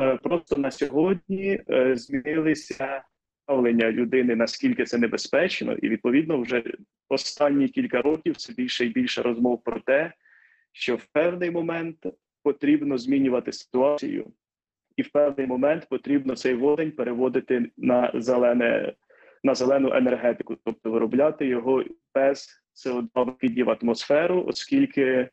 Е, 0.02 0.16
Просто 0.24 0.56
на 0.58 0.72
сьогодні 0.72 1.62
е, 1.70 1.96
змінилися 1.96 3.04
ставлення 3.50 3.92
людини, 3.92 4.36
наскільки 4.36 4.86
це 4.86 4.98
небезпечно, 4.98 5.74
і 5.74 5.90
відповідно 5.90 6.42
вже 6.42 6.64
останні 7.10 7.68
кілька 7.68 8.02
років 8.02 8.34
все 8.34 8.54
більше 8.54 8.86
і 8.86 8.90
більше 8.90 9.22
розмов 9.22 9.64
про 9.64 9.80
те, 9.80 10.14
що 10.72 10.96
в 10.96 11.06
певний 11.06 11.52
момент 11.52 11.98
потрібно 12.44 12.98
змінювати 12.98 13.52
ситуацію, 13.52 14.32
і 14.96 15.02
в 15.02 15.12
певний 15.12 15.48
момент 15.48 15.88
потрібно 15.90 16.36
цей 16.36 16.54
водень 16.54 16.92
переводити 16.92 17.72
на 17.78 18.12
зелене 18.14 18.94
на 19.44 19.56
зелену 19.56 19.94
енергетику, 19.94 20.58
тобто 20.66 20.92
виробляти 20.92 21.48
його 21.48 21.84
без 22.16 22.64
СО2 22.86 23.26
викидів 23.26 23.66
в 23.66 23.78
атмосферу, 23.82 24.44
оскільки 24.48 25.30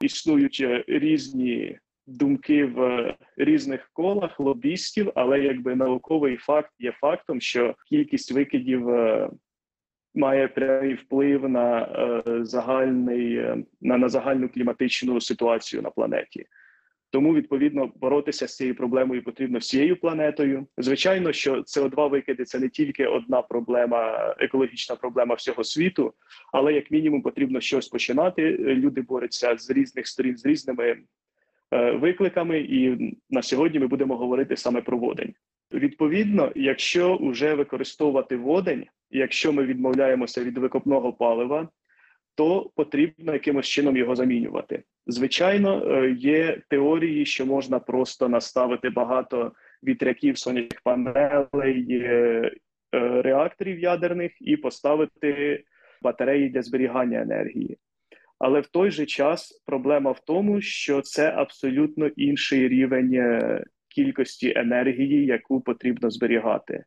існують 0.00 0.66
різні 0.86 1.78
думки 2.06 2.64
в 2.64 3.14
різних 3.36 3.90
колах 3.92 4.40
лобістів, 4.40 5.12
але 5.14 5.40
якби 5.40 5.74
науковий 5.74 6.36
факт 6.36 6.70
є 6.78 6.92
фактом, 6.92 7.40
що 7.40 7.74
кількість 7.88 8.32
викидів 8.32 8.88
е, 8.88 9.30
має 10.14 10.48
прямий 10.48 10.94
вплив 10.94 11.48
на 11.48 11.80
е, 11.82 12.44
загальний 12.44 13.36
е, 13.36 13.56
на, 13.80 13.98
на 13.98 14.08
загальну 14.08 14.48
кліматичну 14.48 15.20
ситуацію 15.20 15.82
на 15.82 15.90
планеті. 15.90 16.46
Тому 17.10 17.34
відповідно 17.34 17.92
боротися 17.96 18.48
з 18.48 18.56
цією 18.56 18.76
проблемою 18.76 19.24
потрібно 19.24 19.58
всією 19.58 19.96
планетою. 20.00 20.66
Звичайно, 20.78 21.32
що 21.32 21.54
СО2 21.54 22.10
викиди 22.10 22.44
це 22.44 22.58
не 22.58 22.68
тільки 22.68 23.06
одна 23.06 23.42
проблема, 23.42 24.34
екологічна 24.38 24.96
проблема 24.96 25.34
всього 25.34 25.64
світу, 25.64 26.14
але 26.52 26.72
як 26.72 26.90
мінімум 26.90 27.22
потрібно 27.22 27.60
щось 27.60 27.88
починати. 27.88 28.56
Люди 28.58 29.00
борються 29.00 29.56
з 29.56 29.70
різних 29.70 30.06
сторін 30.06 30.36
з 30.36 30.46
різними 30.46 30.96
Е, 30.96 30.96
викликами, 32.00 32.58
і 32.58 33.14
на 33.30 33.42
сьогодні 33.42 33.78
ми 33.78 33.86
будемо 33.86 34.16
говорити 34.16 34.56
саме 34.56 34.80
про 34.80 34.98
водень. 34.98 35.34
Відповідно, 35.72 36.52
якщо 36.54 37.16
вже 37.16 37.54
використовувати 37.54 38.36
водень, 38.36 38.86
якщо 39.10 39.52
ми 39.52 39.64
відмовляємося 39.64 40.44
від 40.44 40.58
викопного 40.58 41.12
палива, 41.12 41.68
то 42.34 42.70
потрібно 42.76 43.32
якимось 43.32 43.66
чином 43.66 43.96
його 43.96 44.16
замінювати. 44.16 44.82
Звичайно, 45.06 45.86
е, 45.86 46.10
є 46.10 46.60
теорії, 46.68 47.26
що 47.26 47.46
можна 47.46 47.78
просто 47.78 48.28
наставити 48.28 48.90
багато 48.90 49.52
вітряків 49.84 50.38
сонячних 50.38 50.80
панелей, 50.84 51.86
е, 51.90 52.52
реакторів 53.22 53.78
ядерних 53.80 54.32
і 54.40 54.56
поставити 54.56 55.64
батареї 56.02 56.48
для 56.48 56.62
зберігання 56.62 57.20
енергії. 57.20 57.78
Але 58.38 58.60
в 58.60 58.66
той 58.66 58.90
же 58.90 59.06
час 59.06 59.62
проблема 59.66 60.10
в 60.10 60.20
тому, 60.20 60.60
що 60.60 61.00
це 61.00 61.30
абсолютно 61.30 62.06
інший 62.06 62.68
рівень 62.68 63.14
е, 63.14 63.64
кількості 63.88 64.52
енергії, 64.56 65.26
яку 65.26 65.60
потрібно 65.60 66.10
зберігати. 66.10 66.84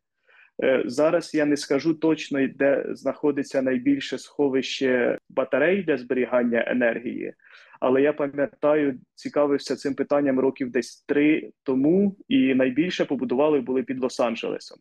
Е, 0.63 0.83
зараз 0.86 1.36
я 1.36 1.45
не 1.45 1.57
скажу 1.57 1.93
точно, 1.93 2.47
де 2.47 2.86
знаходиться 2.89 3.62
найбільше 3.62 4.17
сховище 4.17 5.17
батарей 5.29 5.83
для 5.83 5.97
зберігання 5.97 6.63
енергії, 6.67 7.33
але 7.79 8.01
я 8.01 8.13
пам'ятаю, 8.13 8.99
цікавився 9.15 9.75
цим 9.75 9.95
питанням 9.95 10.39
років 10.39 10.71
десь 10.71 11.05
три 11.07 11.51
тому, 11.63 12.17
і 12.27 12.55
найбільше 12.55 13.05
побудували 13.05 13.60
були 13.60 13.83
під 13.83 13.99
Лос-Анджелесом. 13.99 14.77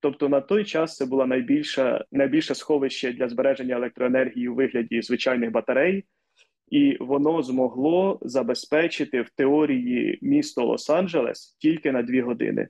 Тобто 0.00 0.28
на 0.28 0.40
той 0.40 0.64
час 0.64 0.96
це 0.96 1.06
було 1.06 1.26
найбільше 1.26 2.04
найбільше 2.12 2.54
сховище 2.54 3.12
для 3.12 3.28
збереження 3.28 3.74
електроенергії 3.74 4.48
у 4.48 4.54
вигляді 4.54 5.02
звичайних 5.02 5.50
батарей, 5.50 6.04
і 6.70 6.96
воно 7.00 7.42
змогло 7.42 8.18
забезпечити 8.22 9.22
в 9.22 9.30
теорії 9.30 10.18
місто 10.22 10.72
Лос-Анджелес 10.72 11.56
тільки 11.58 11.92
на 11.92 12.02
дві 12.02 12.20
години. 12.20 12.68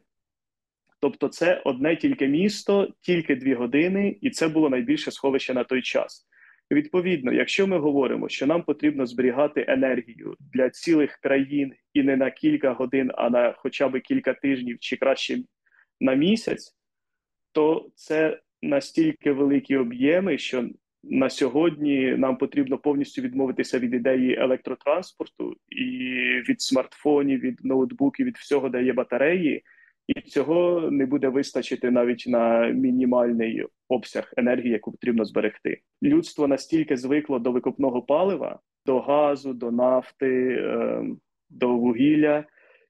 Тобто, 1.00 1.28
це 1.28 1.62
одне 1.64 1.96
тільки 1.96 2.28
місто, 2.28 2.88
тільки 3.00 3.36
дві 3.36 3.54
години, 3.54 4.16
і 4.20 4.30
це 4.30 4.48
було 4.48 4.70
найбільше 4.70 5.10
сховище 5.10 5.54
на 5.54 5.64
той 5.64 5.82
час. 5.82 6.28
Відповідно, 6.70 7.32
якщо 7.32 7.66
ми 7.66 7.78
говоримо, 7.78 8.28
що 8.28 8.46
нам 8.46 8.62
потрібно 8.62 9.06
зберігати 9.06 9.64
енергію 9.68 10.34
для 10.52 10.70
цілих 10.70 11.12
країн 11.22 11.72
і 11.94 12.02
не 12.02 12.16
на 12.16 12.30
кілька 12.30 12.72
годин, 12.72 13.10
а 13.14 13.30
на 13.30 13.52
хоча 13.52 13.88
б 13.88 14.00
кілька 14.00 14.34
тижнів 14.34 14.76
чи 14.80 14.96
краще 14.96 15.38
на 16.00 16.14
місяць, 16.14 16.77
то 17.58 17.86
це 17.94 18.40
настільки 18.62 19.32
великі 19.32 19.76
об'єми, 19.76 20.38
що 20.38 20.68
на 21.02 21.30
сьогодні 21.30 22.14
нам 22.16 22.36
потрібно 22.36 22.78
повністю 22.78 23.22
відмовитися 23.22 23.78
від 23.78 23.94
ідеї 23.94 24.34
електротранспорту 24.34 25.54
і 25.68 25.84
від 26.48 26.60
смартфонів, 26.60 27.40
від 27.40 27.64
ноутбуків, 27.64 28.26
від 28.26 28.36
всього, 28.36 28.68
де 28.68 28.82
є 28.82 28.92
батареї, 28.92 29.64
і 30.06 30.20
цього 30.20 30.90
не 30.90 31.06
буде 31.06 31.28
вистачити 31.28 31.90
навіть 31.90 32.24
на 32.26 32.68
мінімальний 32.68 33.64
обсяг 33.88 34.32
енергії, 34.36 34.72
яку 34.72 34.90
потрібно 34.92 35.24
зберегти. 35.24 35.80
Людство 36.02 36.48
настільки 36.48 36.96
звикло 36.96 37.38
до 37.38 37.52
викопного 37.52 38.02
палива, 38.02 38.58
до 38.86 39.00
газу, 39.00 39.52
до 39.52 39.70
нафти, 39.70 40.58
ем, 40.62 41.18
до 41.50 41.68
вугілля, 41.68 42.44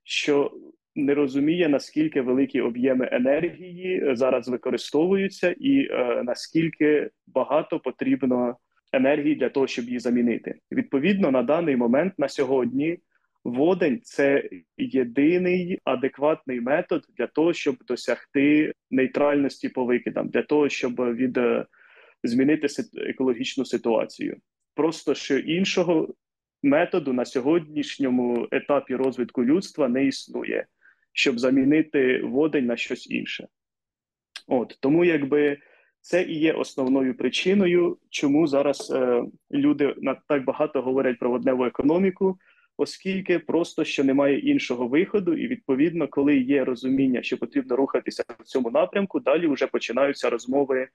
що 0.05 0.53
не 0.99 1.15
розуміє 1.15 1.69
наскільки 1.69 2.21
великі 2.21 2.61
об'єми 2.61 3.09
енергії 3.13 4.17
зараз 4.17 4.49
використовуються, 4.49 5.55
і 5.59 5.89
е, 5.91 6.23
наскільки 6.25 7.11
багато 7.27 7.81
потрібно 7.81 8.57
енергії 8.93 9.35
для 9.35 9.49
того, 9.49 9.67
щоб 9.67 9.85
її 9.85 9.99
замінити. 9.99 10.55
Відповідно, 10.73 11.31
на 11.31 11.43
даний 11.43 11.77
момент 11.77 12.15
на 12.19 12.29
сьогодні 12.29 12.99
водень 13.45 14.01
це 14.03 14.49
єдиний 14.79 15.79
адекватний 15.85 16.61
метод 16.61 17.05
для 17.19 17.27
того, 17.27 17.53
щоб 17.53 17.77
досягти 17.87 18.73
нейтральності 18.91 19.69
по 19.69 19.85
викидам, 19.85 20.29
для 20.29 20.43
того, 20.43 20.69
щоб 20.69 20.95
від 21.15 21.37
е, 21.37 21.67
змінити 22.25 22.69
екологічну 22.97 23.65
ситуацію. 23.65 24.37
Просто 24.75 25.15
що 25.15 25.39
іншого 25.39 26.15
методу 26.63 27.13
на 27.13 27.25
сьогоднішньому 27.25 28.49
етапі 28.51 28.95
розвитку 28.97 29.45
людства 29.45 29.89
не 29.89 30.07
існує, 30.07 30.67
щоб 31.19 31.39
замінити 31.39 32.21
водень 32.23 32.67
на 32.67 32.77
щось 32.77 33.11
інше. 33.11 33.49
От 34.47 34.79
тому, 34.81 35.05
якби 35.05 35.59
це 36.01 36.23
і 36.23 36.39
є 36.39 36.53
основною 36.53 37.17
причиною, 37.17 37.99
чому 38.11 38.47
зараз 38.47 38.91
е, 38.91 39.23
люди 39.51 39.95
так 40.29 40.45
багато 40.45 40.83
говорять 40.83 41.19
про 41.19 41.31
водневу 41.31 41.65
економіку, 41.65 42.39
оскільки 42.77 43.39
просто 43.39 43.85
що 43.85 44.05
немає 44.05 44.39
іншого 44.39 44.89
виходу, 44.89 45.35
і 45.35 45.49
відповідно, 45.49 46.09
коли 46.09 46.37
є 46.37 46.65
розуміння, 46.65 47.23
що 47.23 47.39
потрібно 47.39 47.77
рухатися 47.77 48.25
в 48.41 48.45
цьому 48.45 48.71
напрямку, 48.71 49.21
далі 49.21 49.47
вже 49.47 49.67
починаються 49.67 50.31
розмови. 50.31 50.89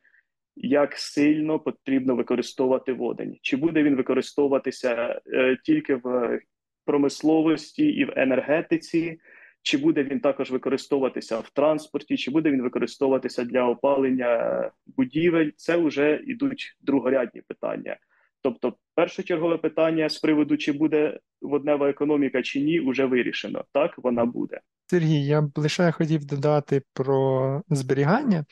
Як 0.56 0.98
сильно 0.98 1.60
потрібно 1.60 2.16
використовувати 2.16 2.94
водень? 2.94 3.38
Чи 3.42 3.58
буде 3.58 3.84
він 3.84 3.96
використовуватися 3.96 5.22
е, 5.28 5.58
тільки 5.64 5.96
в 5.96 6.40
промисловості 6.86 7.86
і 7.86 8.06
в 8.06 8.14
енергетиці, 8.16 9.20
чи 9.63 9.78
буде 9.78 10.04
він 10.04 10.19
також 10.19 10.52
використовуватися 10.52 11.39
в 11.39 11.49
транспорті, 11.49 12.17
чи 12.17 12.32
буде 12.32 12.52
він 12.52 12.62
використовуватися 12.62 13.43
для 13.43 13.67
опалення 13.67 14.71
будівель? 14.86 15.49
Це 15.56 15.78
вже 15.78 16.21
йдуть 16.28 16.78
другорядні 16.82 17.41
питання. 17.41 17.97
Тобто, 18.41 18.73
першочергове 18.95 19.58
питання 19.58 20.10
з 20.10 20.19
приводу, 20.19 20.58
чи 20.58 20.71
буде 20.71 21.19
воднева 21.41 21.89
економіка 21.89 22.41
чи 22.41 22.62
ні, 22.62 22.80
вже 22.80 23.06
вирішено. 23.06 23.63
Так 23.71 23.97
вона 23.97 24.26
буде. 24.26 24.60
Сергій, 24.88 25.26
я 25.26 25.41
б 25.41 25.52
лише 25.56 25.91
хотів 25.91 26.26
додати 26.26 26.82
про 26.93 27.62
зберігання. 27.69 28.45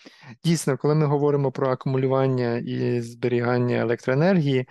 Дійсно, 0.43 0.77
коли 0.77 0.95
ми 0.95 1.05
говоримо 1.05 1.51
про 1.51 1.67
акумулювання 1.67 2.57
і 2.57 3.01
зберігання 3.01 3.77
електроенергії, 3.77 4.65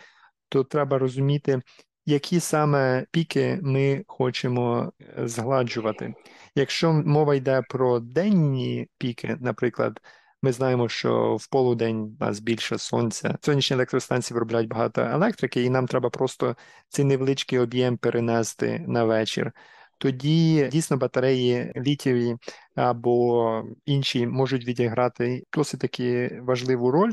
то 0.49 0.65
треба 0.65 0.99
розуміти, 0.99 1.61
які 2.07 2.41
саме 2.41 3.07
піки 3.11 3.59
ми 3.63 4.05
хочемо 4.07 4.93
е, 5.01 5.29
згладжувати. 5.29 6.15
Якщо 6.55 6.93
мова 6.93 7.35
йде 7.35 7.63
про 7.69 8.01
денні 8.01 8.89
піки, 8.99 9.37
наприклад, 9.41 10.01
ми 10.43 10.53
знаємо, 10.53 10.89
що 10.89 11.37
в 11.37 11.49
полудень 11.49 12.01
у 12.01 12.25
нас 12.25 12.41
більше 12.41 12.79
сонця. 12.79 13.39
Сонячні 13.43 13.75
електростанції 13.75 14.35
виробляють 14.35 14.69
багато 14.69 15.01
електрики, 15.01 15.63
і 15.63 15.71
нам 15.71 15.87
треба 15.87 16.11
просто 16.11 16.57
цей 16.89 17.05
невеличкий 17.05 17.59
об'єм 17.59 17.97
перенести 17.97 18.85
на 18.89 19.05
вечір. 19.05 19.53
Тоді 19.99 20.69
дійсно 20.73 20.97
батареї 20.97 21.73
літієві 21.77 22.37
або 22.75 23.65
інші 23.87 24.27
можуть 24.27 24.65
відіграти 24.67 25.45
досить 25.53 25.81
таки 25.81 26.39
важливу 26.43 26.91
роль, 26.91 27.13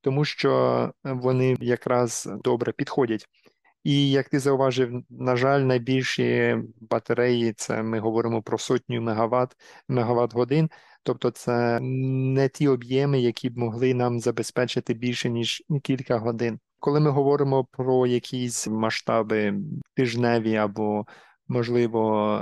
тому 0.00 0.24
що 0.24 0.92
вони 1.04 1.56
якраз 1.60 2.28
добре 2.44 2.72
підходять. 2.72 3.28
І 3.88 4.10
як 4.10 4.28
ти 4.28 4.38
зауважив, 4.38 5.02
на 5.10 5.36
жаль, 5.36 5.60
найбільші 5.60 6.56
батареї 6.80 7.52
це 7.52 7.82
ми 7.82 8.00
говоримо 8.00 8.42
про 8.42 8.58
сотню 8.58 9.00
мегаватт, 9.00 9.56
мегаватт 9.88 10.34
годин. 10.34 10.70
Тобто, 11.02 11.30
це 11.30 11.80
не 11.80 12.48
ті 12.48 12.68
об'єми, 12.68 13.20
які 13.20 13.50
б 13.50 13.58
могли 13.58 13.94
нам 13.94 14.20
забезпечити 14.20 14.94
більше 14.94 15.30
ніж 15.30 15.62
кілька 15.82 16.18
годин. 16.18 16.58
Коли 16.78 17.00
ми 17.00 17.10
говоримо 17.10 17.64
про 17.64 18.06
якісь 18.06 18.68
масштаби 18.68 19.54
тижневі 19.94 20.56
або, 20.56 21.06
можливо, 21.46 22.32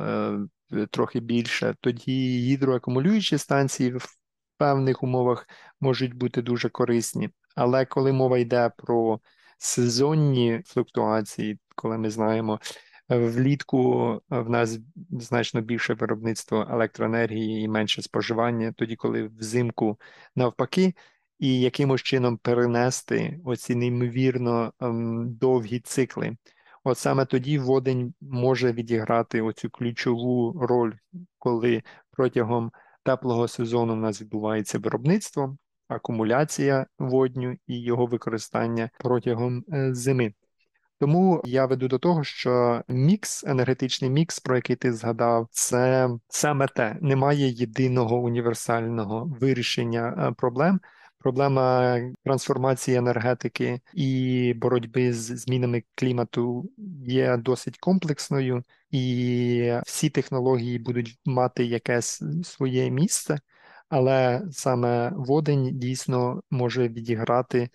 е, 0.73 0.87
трохи 0.91 1.21
більше, 1.21 1.75
тоді 1.81 2.39
гідроакумулюючі 2.39 3.39
станції 3.39 3.93
в 3.93 4.17
певних 4.59 5.03
умовах 5.03 5.49
можуть 5.81 6.15
бути 6.15 6.43
дуже 6.43 6.69
корисні. 6.69 7.31
Але 7.55 7.85
коли 7.85 8.13
мова 8.13 8.39
йде 8.39 8.71
про 8.77 9.21
сезонні 9.59 10.63
флуктуації, 10.67 11.59
коли 11.75 11.99
ми 11.99 12.11
знаємо, 12.11 12.61
е, 13.09 13.19
влітку 13.19 14.11
е, 14.33 14.41
в 14.41 14.51
нас 14.51 14.79
значно 15.11 15.61
більше 15.61 15.95
виробництво 15.95 16.67
електроенергії 16.71 17.63
і 17.63 17.69
менше 17.69 18.03
споживання, 18.03 18.73
тоді 18.73 18.97
коли 18.97 19.27
взимку 19.27 20.01
навпаки. 20.37 20.95
І 21.39 21.61
якимось 21.61 22.03
чином 22.03 22.37
перенести 22.37 23.41
оці 23.45 23.75
неймовірно 23.75 24.73
ем, 24.81 25.35
довгі 25.35 25.81
цикли. 25.81 26.37
От 26.85 26.99
саме 26.99 27.25
тоді 27.27 27.59
водень 27.59 28.15
може 28.21 28.73
відіграти 28.73 29.43
оцю 29.43 29.71
ключову 29.71 30.53
роль, 30.67 30.93
коли 31.39 31.83
протягом 32.11 32.73
теплого 33.03 33.49
сезону 33.49 33.93
у 33.93 33.97
нас 33.97 34.21
відбувається 34.21 34.79
виробництво, 34.79 35.57
акумуляція 35.89 36.87
водню 36.99 37.57
і 37.67 37.83
його 37.83 38.07
використання 38.07 38.91
протягом 38.99 39.65
е, 39.73 39.95
зими. 39.95 40.35
Тому 40.99 41.43
я 41.45 41.67
веду 41.67 41.89
до 41.89 41.99
того, 41.99 42.25
що 42.25 42.83
мікс, 42.89 43.45
енергетичний 43.45 44.11
мікс, 44.11 44.41
про 44.41 44.57
який 44.57 44.77
ти 44.77 44.93
згадав, 44.93 45.49
це 45.51 46.11
саме 46.29 46.69
те. 46.69 46.97
Немає 47.01 47.49
єдиного 47.49 48.19
універсального 48.19 49.37
вирішення 49.41 50.29
е, 50.29 50.33
проблем. 50.33 50.81
Проблема 51.19 51.99
трансформації 52.25 52.97
енергетики 52.97 53.81
і 53.95 54.55
боротьби 54.57 55.13
з 55.13 55.17
змінами 55.17 55.83
клімату 55.95 56.71
є 57.07 57.37
досить 57.37 57.79
комплексною, 57.79 58.63
і 58.91 59.73
всі 59.87 60.11
технології 60.11 60.79
будуть 60.79 61.19
мати 61.25 61.65
якесь 61.65 62.23
своє 62.45 62.91
місце 62.91 63.39
але 63.89 64.43
саме 64.51 65.13
водень 65.17 65.71
дійсно 65.73 66.41
може 66.51 66.89
відіграти 66.89 67.69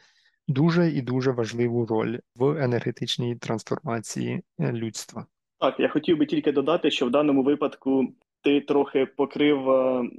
дуже 0.48 0.90
і 0.90 1.02
дуже 1.02 1.32
важливу 1.32 1.86
роль 1.86 2.18
в 2.36 2.64
енергетичній 2.64 3.36
трансформації 3.36 4.42
е, 4.60 4.72
людства. 4.72 5.26
Так, 5.60 5.80
я 5.80 5.90
хотів 5.90 6.18
би 6.18 6.26
тільки 6.26 6.52
додати, 6.52 6.92
що 6.92 7.06
в 7.06 7.12
даному 7.12 7.44
випадку 7.44 8.08
ти 8.42 8.62
трохи 8.62 9.06
покрив 9.06 9.70
е, 9.70 10.10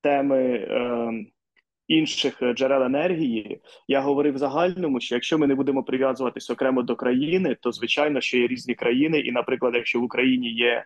теми 0.00 0.42
е, 0.42 1.10
інших 1.88 2.42
джерел 2.54 2.82
енергії. 2.82 3.60
Я 3.88 4.00
говорив 4.00 4.34
в 4.34 4.38
загальному, 4.38 5.00
що 5.00 5.14
якщо 5.14 5.38
ми 5.38 5.46
не 5.46 5.54
будемо 5.54 5.82
прив'язуватись 5.82 6.50
окремо 6.50 6.82
до 6.82 6.96
країни, 6.96 7.56
то 7.60 7.72
звичайно, 7.72 8.20
що 8.20 8.38
є 8.38 8.46
різні 8.46 8.74
країни, 8.74 9.20
і, 9.20 9.32
наприклад, 9.32 9.74
якщо 9.74 10.00
в 10.00 10.04
Україні 10.04 10.50
є 10.52 10.84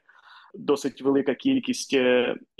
досить 0.55 1.03
велика 1.03 1.35
кількість 1.35 1.97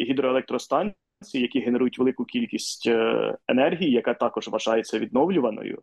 гідроелектростанцій, 0.01 0.97
які 1.23 1.61
генерують 1.61 1.99
велику 1.99 2.25
кількість 2.25 2.87
е, 2.87 3.37
енергії, 3.49 3.91
яка 3.91 4.15
також 4.15 4.49
вважається 4.49 4.99
відновлюваною, 4.99 5.83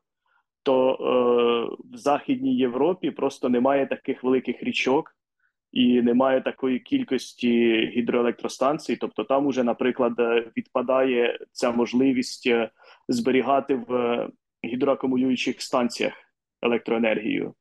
то 0.63 0.91
е, 0.91 1.75
в 1.93 1.97
Західній 1.97 2.55
Європі 2.55 3.11
просто 3.11 3.49
немає 3.49 3.87
таких 3.87 4.23
великих 4.23 4.63
річок 4.63 5.15
і 5.71 6.01
немає 6.01 6.41
такої 6.41 6.79
кількості 6.79 7.75
гідроелектростанцій. 7.95 8.95
Тобто, 8.95 9.23
там 9.23 9.45
уже, 9.45 9.63
наприклад, 9.63 10.13
е, 10.19 10.51
відпадає 10.57 11.39
ця 11.51 11.71
можливість 11.71 12.47
е, 12.47 12.69
зберігати 13.07 13.75
в 13.75 14.27
гідроакумулюючих 14.65 15.61
станціях 15.61 16.13
електроенергію. 16.61 17.53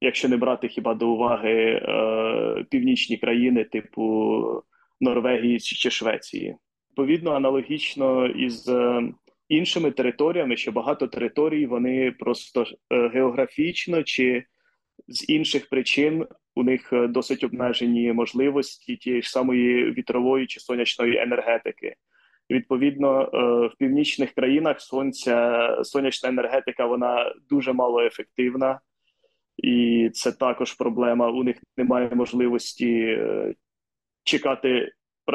Якщо 0.00 0.28
не 0.28 0.36
брати 0.36 0.68
хіба 0.68 0.94
до 0.94 1.08
уваги 1.08 1.82
е, 1.82 2.64
північні 2.70 3.16
країни, 3.16 3.64
типу 3.64 4.62
Норвегії 5.00 5.60
чи 5.60 5.90
Швеції. 5.90 6.56
Відповідно, 6.94 7.32
аналогічно 7.32 8.26
із 8.26 8.68
е, 8.68 9.02
іншими 9.48 9.90
територіями, 9.90 10.56
що 10.56 10.72
багато 10.72 11.06
територій 11.06 11.66
вони 11.66 12.12
просто 12.18 12.64
е, 12.90 13.08
географічно 13.08 14.02
чи 14.02 14.44
з 15.08 15.28
інших 15.28 15.68
причин 15.68 16.26
у 16.54 16.62
них 16.62 16.92
е, 16.92 17.06
досить 17.06 17.44
обмежені 17.44 18.12
можливості 18.12 18.96
тієї 18.96 19.22
ж 19.22 19.30
самої 19.30 19.92
вітрової 19.92 20.46
чи 20.46 20.60
сонячної 20.60 21.16
енергетики. 21.18 21.94
Відповідно, 22.50 23.30
в 23.74 23.78
північних 23.78 24.32
країнах 24.32 24.80
сонця 24.80 25.68
сонячна 25.84 26.28
енергетика 26.28 26.86
вона 26.86 27.34
дуже 27.50 27.72
мало 27.72 28.00
ефективна, 28.00 28.80
і 29.56 30.10
це 30.12 30.32
також 30.32 30.72
проблема. 30.72 31.30
У 31.30 31.44
них 31.44 31.56
немає 31.76 32.10
можливості 32.14 33.18
чекати 34.24 34.92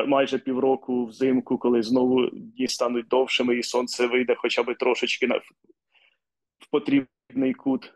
майже 0.07 0.39
півроку 0.39 1.05
взимку, 1.05 1.57
коли 1.57 1.83
знову 1.83 2.27
дні 2.27 2.67
стануть 2.67 3.07
довшими, 3.07 3.57
і 3.57 3.63
сонце 3.63 4.07
вийде 4.07 4.35
хоча 4.35 4.63
б 4.63 4.75
трошечки 4.75 5.27
на 5.27 5.37
в 6.57 6.71
потрібний 6.71 7.53
кут. 7.57 7.93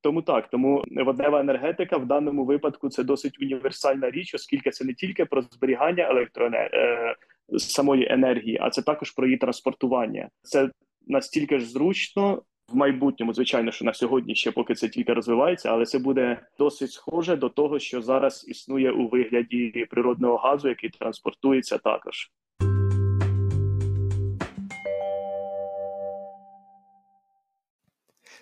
Тому 0.00 0.22
так, 0.22 0.50
тому 0.50 0.84
воднева 0.90 1.40
енергетика 1.40 1.96
в 1.96 2.06
даному 2.06 2.44
випадку 2.44 2.88
це 2.88 3.04
досить 3.04 3.42
універсальна 3.42 4.10
річ, 4.10 4.34
оскільки 4.34 4.70
це 4.70 4.84
не 4.84 4.94
тільки 4.94 5.24
про 5.24 5.42
зберігання 5.42 6.04
електроенер... 6.04 6.70
е, 6.74 7.16
самої 7.58 8.12
енергії, 8.12 8.58
а 8.60 8.70
це 8.70 8.82
також 8.82 9.10
про 9.10 9.26
її 9.26 9.38
транспортування. 9.38 10.28
Це 10.42 10.70
настільки 11.06 11.58
ж 11.58 11.66
зручно 11.66 12.42
в 12.68 12.76
майбутньому, 12.76 13.34
звичайно, 13.34 13.72
що 13.72 13.84
на 13.84 13.94
сьогодні 13.94 14.34
ще 14.34 14.50
поки 14.50 14.74
це 14.74 14.88
тільки 14.88 15.12
розвивається, 15.12 15.70
але 15.70 15.84
це 15.84 15.98
буде 15.98 16.40
досить 16.58 16.92
схоже 16.92 17.36
до 17.36 17.48
того, 17.48 17.78
що 17.78 18.02
зараз 18.02 18.44
існує 18.48 18.92
у 18.92 19.08
вигляді 19.08 19.86
природного 19.90 20.36
газу, 20.36 20.68
який 20.68 20.90
транспортується 20.90 21.78
також. 21.78 22.30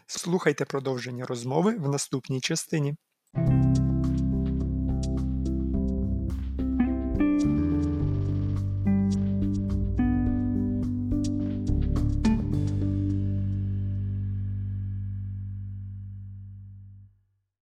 Слухайте 0.07 0.65
продовження 0.65 1.27
розмови 1.27 1.77
в 1.79 1.89
наступній 1.89 2.41
частині. 2.41 2.95